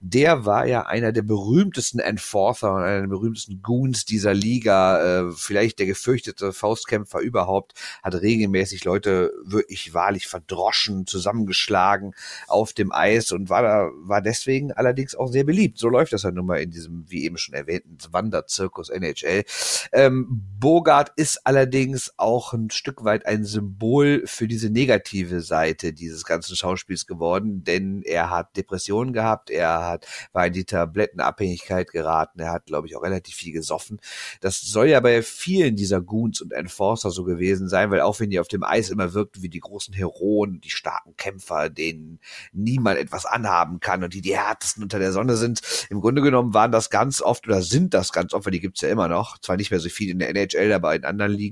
[0.00, 5.32] Der war ja einer der berühmtesten Enforcer und einer der berühmtesten Goons dieser Liga, äh,
[5.32, 12.14] vielleicht der gefürchtete Faustkämpfer überhaupt, hat regelmäßig Leute wirklich wahrlich verdroschen, zusammengeschlagen
[12.48, 15.78] auf dem Eis und war da, war deswegen allerdings auch sehr beliebt.
[15.78, 19.44] So läuft das ja nun mal in diesem, wie eben schon erwähnten, Wanderzirkus NHL.
[19.92, 25.92] Ähm, Bogart ist allerdings allerdings auch ein Stück weit ein Symbol für diese negative Seite
[25.92, 31.92] dieses ganzen Schauspiels geworden, denn er hat Depressionen gehabt, er hat, war in die Tablettenabhängigkeit
[31.92, 34.00] geraten, er hat, glaube ich, auch relativ viel gesoffen.
[34.40, 38.30] Das soll ja bei vielen dieser Goons und Enforcer so gewesen sein, weil auch wenn
[38.30, 42.18] die auf dem Eis immer wirkten wie die großen Heroen, die starken Kämpfer, denen
[42.52, 45.60] niemand etwas anhaben kann und die die härtesten unter der Sonne sind,
[45.90, 48.80] im Grunde genommen waren das ganz oft oder sind das ganz oft, weil die gibt's
[48.80, 51.51] ja immer noch, zwar nicht mehr so viel in der NHL, aber in anderen Ligen,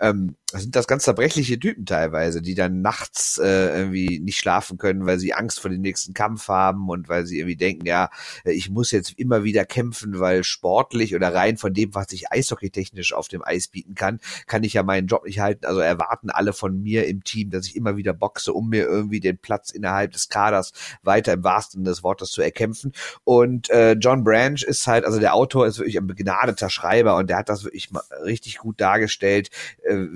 [0.00, 5.04] ähm, sind das ganz zerbrechliche Typen teilweise, die dann nachts äh, irgendwie nicht schlafen können,
[5.04, 8.08] weil sie Angst vor dem nächsten Kampf haben und weil sie irgendwie denken, ja,
[8.44, 12.32] äh, ich muss jetzt immer wieder kämpfen, weil sportlich oder rein von dem, was ich
[12.32, 15.66] eishockeytechnisch auf dem Eis bieten kann, kann ich ja meinen Job nicht halten.
[15.66, 19.20] Also erwarten alle von mir im Team, dass ich immer wieder boxe, um mir irgendwie
[19.20, 20.72] den Platz innerhalb des Kaders
[21.02, 22.92] weiter im wahrsten des Wortes zu erkämpfen.
[23.24, 27.28] Und äh, John Branch ist halt, also der Autor ist wirklich ein begnadeter Schreiber und
[27.28, 29.50] der hat das wirklich mal richtig gut dargestellt,
[29.84, 30.06] äh,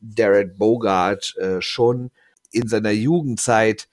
[0.00, 2.10] Derek Bogart äh, schon
[2.50, 3.88] in seiner Jugendzeit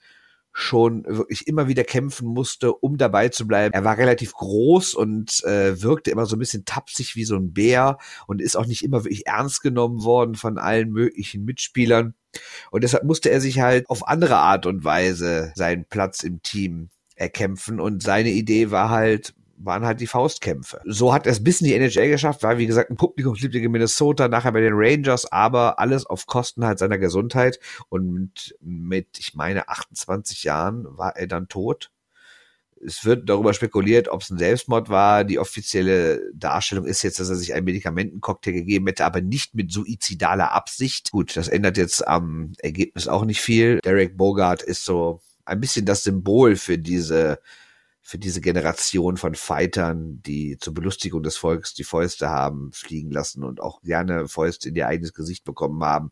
[0.56, 3.74] schon wirklich immer wieder kämpfen musste, um dabei zu bleiben.
[3.74, 7.52] Er war relativ groß und äh, wirkte immer so ein bisschen tapsig wie so ein
[7.52, 12.14] Bär und ist auch nicht immer wirklich ernst genommen worden von allen möglichen Mitspielern.
[12.70, 16.90] Und deshalb musste er sich halt auf andere Art und Weise seinen Platz im Team
[17.16, 17.80] erkämpfen.
[17.80, 20.80] Und seine Idee war halt, waren halt die Faustkämpfe.
[20.84, 23.70] So hat er es bis in die NHL geschafft, war wie gesagt ein Publikumsliebling in
[23.70, 29.18] Minnesota, nachher bei den Rangers, aber alles auf Kosten halt seiner Gesundheit und mit, mit
[29.18, 31.90] ich meine, 28 Jahren war er dann tot.
[32.84, 35.24] Es wird darüber spekuliert, ob es ein Selbstmord war.
[35.24, 39.72] Die offizielle Darstellung ist jetzt, dass er sich einen Medikamentencocktail gegeben hätte, aber nicht mit
[39.72, 41.10] suizidaler Absicht.
[41.10, 43.78] Gut, das ändert jetzt am Ergebnis auch nicht viel.
[43.82, 47.38] Derek Bogart ist so ein bisschen das Symbol für diese
[48.06, 53.42] für diese Generation von Fightern, die zur Belustigung des Volkes die Fäuste haben fliegen lassen
[53.42, 56.10] und auch gerne Fäuste in ihr eigenes Gesicht bekommen haben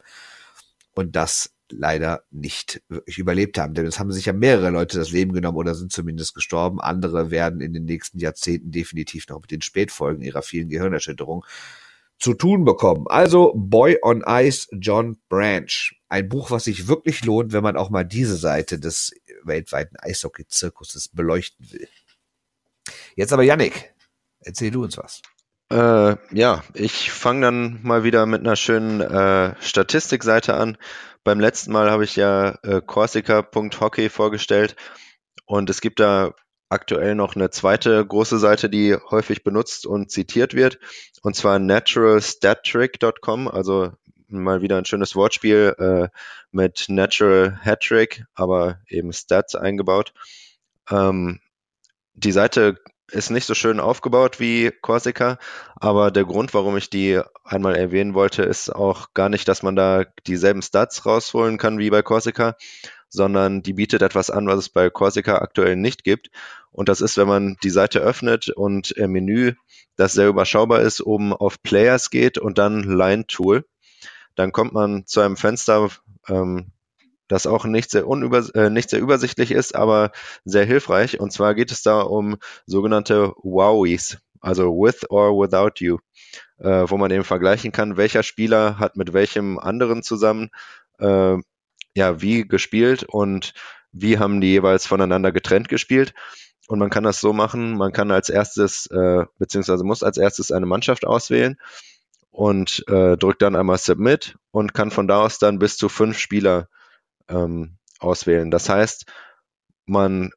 [0.95, 3.75] und das leider nicht wirklich überlebt haben.
[3.75, 6.81] Denn es haben sich ja mehrere Leute das Leben genommen oder sind zumindest gestorben.
[6.81, 11.45] Andere werden in den nächsten Jahrzehnten definitiv noch mit den Spätfolgen ihrer vielen Gehirnerschütterungen
[12.19, 13.07] zu tun bekommen.
[13.09, 15.93] Also Boy on Ice, John Branch.
[16.13, 19.13] Ein Buch, was sich wirklich lohnt, wenn man auch mal diese Seite des
[19.45, 21.89] weltweiten Eishockey-Zirkuses beleuchten will.
[23.17, 23.95] Jetzt aber Yannick,
[24.41, 25.23] erzähl du uns was.
[25.71, 30.77] Äh, ja, ich fange dann mal wieder mit einer schönen äh, Statistikseite an.
[31.25, 34.77] Beim letzten Mal habe ich ja äh, Corsica.hockey vorgestellt
[35.47, 36.35] und es gibt da
[36.69, 40.79] aktuell noch eine zweite große Seite, die häufig benutzt und zitiert wird,
[41.23, 43.93] und zwar naturalstattrick.com, also
[44.33, 46.09] mal wieder ein schönes Wortspiel äh,
[46.51, 50.13] mit Natural Hattrick, aber eben Stats eingebaut.
[50.91, 51.41] Ähm,
[52.15, 52.77] die Seite
[53.11, 55.39] ist nicht so schön aufgebaut wie Corsica,
[55.77, 59.77] aber der Grund, warum ich die einmal erwähnen wollte, ist auch gar nicht, dass man
[59.77, 62.57] da dieselben Stats rausholen kann wie bei Corsica,
[63.09, 66.31] sondern die bietet etwas an, was es bei Corsica aktuell nicht gibt.
[66.71, 69.53] Und das ist, wenn man die Seite öffnet und im Menü,
[69.97, 73.67] das sehr überschaubar ist, oben auf Players geht und dann Line Tool,
[74.35, 75.91] dann kommt man zu einem Fenster,
[76.29, 76.73] ähm,
[77.29, 80.13] das auch nicht sehr, unüber, äh, nicht sehr übersichtlich ist, aber
[80.45, 81.19] sehr hilfreich.
[81.19, 85.99] Und zwar geht es da um sogenannte Wowies, also with or without you,
[86.59, 90.51] äh, wo man eben vergleichen kann, welcher Spieler hat mit welchem anderen zusammen
[90.99, 91.37] äh,
[91.95, 93.55] ja, wie gespielt und
[93.93, 96.15] wie haben die jeweils voneinander getrennt gespielt.
[96.69, 100.53] Und man kann das so machen, man kann als erstes, äh, beziehungsweise muss als erstes
[100.53, 101.59] eine Mannschaft auswählen
[102.33, 106.19] und äh, drückt dann einmal Submit und kann von da aus dann bis zu fünf
[106.19, 106.69] Spieler
[107.29, 108.51] ähm, auswählen.
[108.51, 109.07] Das heißt,
[109.85, 110.33] man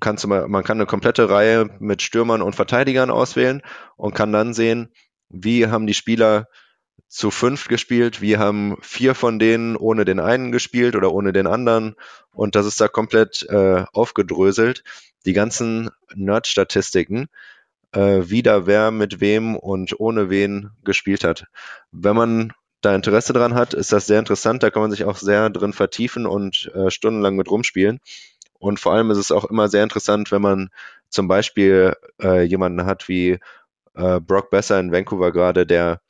[0.00, 3.62] kann, zum, man kann eine komplette Reihe mit Stürmern und Verteidigern auswählen
[3.96, 4.92] und kann dann sehen,
[5.28, 6.46] wie haben die Spieler
[7.08, 11.46] zu fünft gespielt, wie haben vier von denen ohne den einen gespielt oder ohne den
[11.46, 11.96] anderen.
[12.30, 14.82] Und das ist da komplett äh, aufgedröselt.
[15.26, 17.28] Die ganzen Nerd-Statistiken,
[17.92, 21.46] äh, wie da wer mit wem und ohne wen gespielt hat.
[21.90, 24.62] Wenn man da Interesse dran hat, ist das sehr interessant.
[24.62, 28.00] Da kann man sich auch sehr drin vertiefen und äh, stundenlang mit rumspielen.
[28.58, 30.70] Und vor allem ist es auch immer sehr interessant, wenn man
[31.08, 33.38] zum Beispiel äh, jemanden hat wie
[33.94, 36.00] äh, Brock Besser in Vancouver gerade, der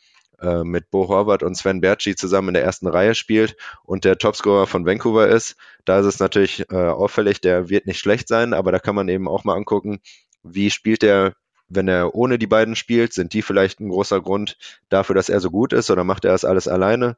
[0.40, 4.18] äh, mit Bo Horvath und Sven Bertschi zusammen in der ersten Reihe spielt und der
[4.18, 5.56] Topscorer von Vancouver ist.
[5.84, 9.08] Da ist es natürlich äh, auffällig, der wird nicht schlecht sein, aber da kann man
[9.08, 10.00] eben auch mal angucken,
[10.42, 11.34] wie spielt er
[11.74, 14.56] wenn er ohne die beiden spielt, sind die vielleicht ein großer Grund
[14.88, 17.16] dafür, dass er so gut ist oder macht er das alles alleine?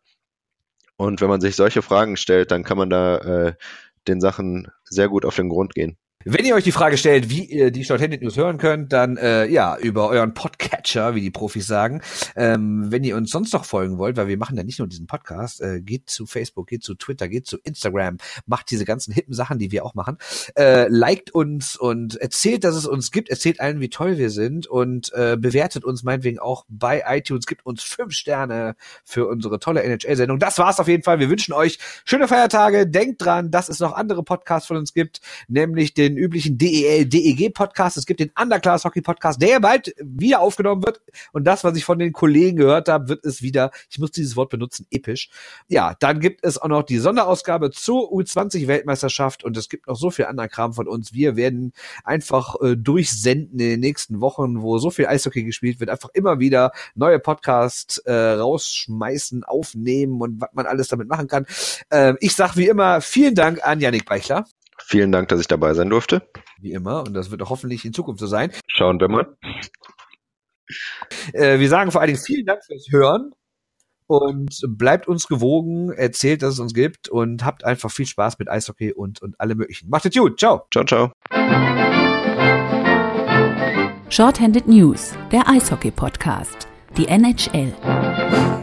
[0.96, 3.54] Und wenn man sich solche Fragen stellt, dann kann man da äh,
[4.06, 5.96] den Sachen sehr gut auf den Grund gehen.
[6.26, 9.46] Wenn ihr euch die Frage stellt, wie ihr die Shorthanded News hören könnt, dann äh,
[9.46, 12.00] ja, über euren Podcatcher, wie die Profis sagen.
[12.34, 15.06] Ähm, wenn ihr uns sonst noch folgen wollt, weil wir machen ja nicht nur diesen
[15.06, 18.16] Podcast, äh, geht zu Facebook, geht zu Twitter, geht zu Instagram,
[18.46, 20.16] macht diese ganzen hippen Sachen, die wir auch machen.
[20.56, 24.66] Äh, liked uns und erzählt, dass es uns gibt, erzählt allen, wie toll wir sind
[24.66, 29.82] und äh, bewertet uns meinetwegen auch bei iTunes, gibt uns fünf Sterne für unsere tolle
[29.82, 30.38] NHL-Sendung.
[30.38, 31.18] Das war's auf jeden Fall.
[31.18, 32.86] Wir wünschen euch schöne Feiertage.
[32.86, 37.06] Denkt dran, dass es noch andere Podcasts von uns gibt, nämlich den den üblichen DEL,
[37.06, 37.96] DEG Podcast.
[37.96, 41.00] Es gibt den Underclass Hockey Podcast, der bald wieder aufgenommen wird.
[41.32, 44.36] Und das, was ich von den Kollegen gehört habe, wird es wieder, ich muss dieses
[44.36, 45.28] Wort benutzen, episch.
[45.68, 49.96] Ja, dann gibt es auch noch die Sonderausgabe zur U20 Weltmeisterschaft und es gibt noch
[49.96, 51.12] so viel anderer Kram von uns.
[51.12, 51.72] Wir werden
[52.04, 56.38] einfach äh, durchsenden in den nächsten Wochen, wo so viel Eishockey gespielt wird, einfach immer
[56.38, 61.46] wieder neue Podcasts äh, rausschmeißen, aufnehmen und was man alles damit machen kann.
[61.90, 64.44] Äh, ich sag wie immer vielen Dank an Yannick Beichler.
[64.86, 66.22] Vielen Dank, dass ich dabei sein durfte.
[66.60, 68.52] Wie immer, und das wird auch hoffentlich in Zukunft so sein.
[68.66, 69.36] Schauen wir mal.
[71.32, 73.32] Äh, wir sagen vor allen Dingen vielen Dank fürs Hören
[74.06, 78.50] und bleibt uns gewogen, erzählt, dass es uns gibt und habt einfach viel Spaß mit
[78.50, 79.88] Eishockey und, und alle möglichen.
[79.88, 80.38] Macht es gut.
[80.38, 80.66] Ciao.
[80.72, 81.12] Ciao, ciao.
[84.10, 86.68] Shorthanded News, der Eishockey-Podcast.
[86.96, 88.53] Die NHL.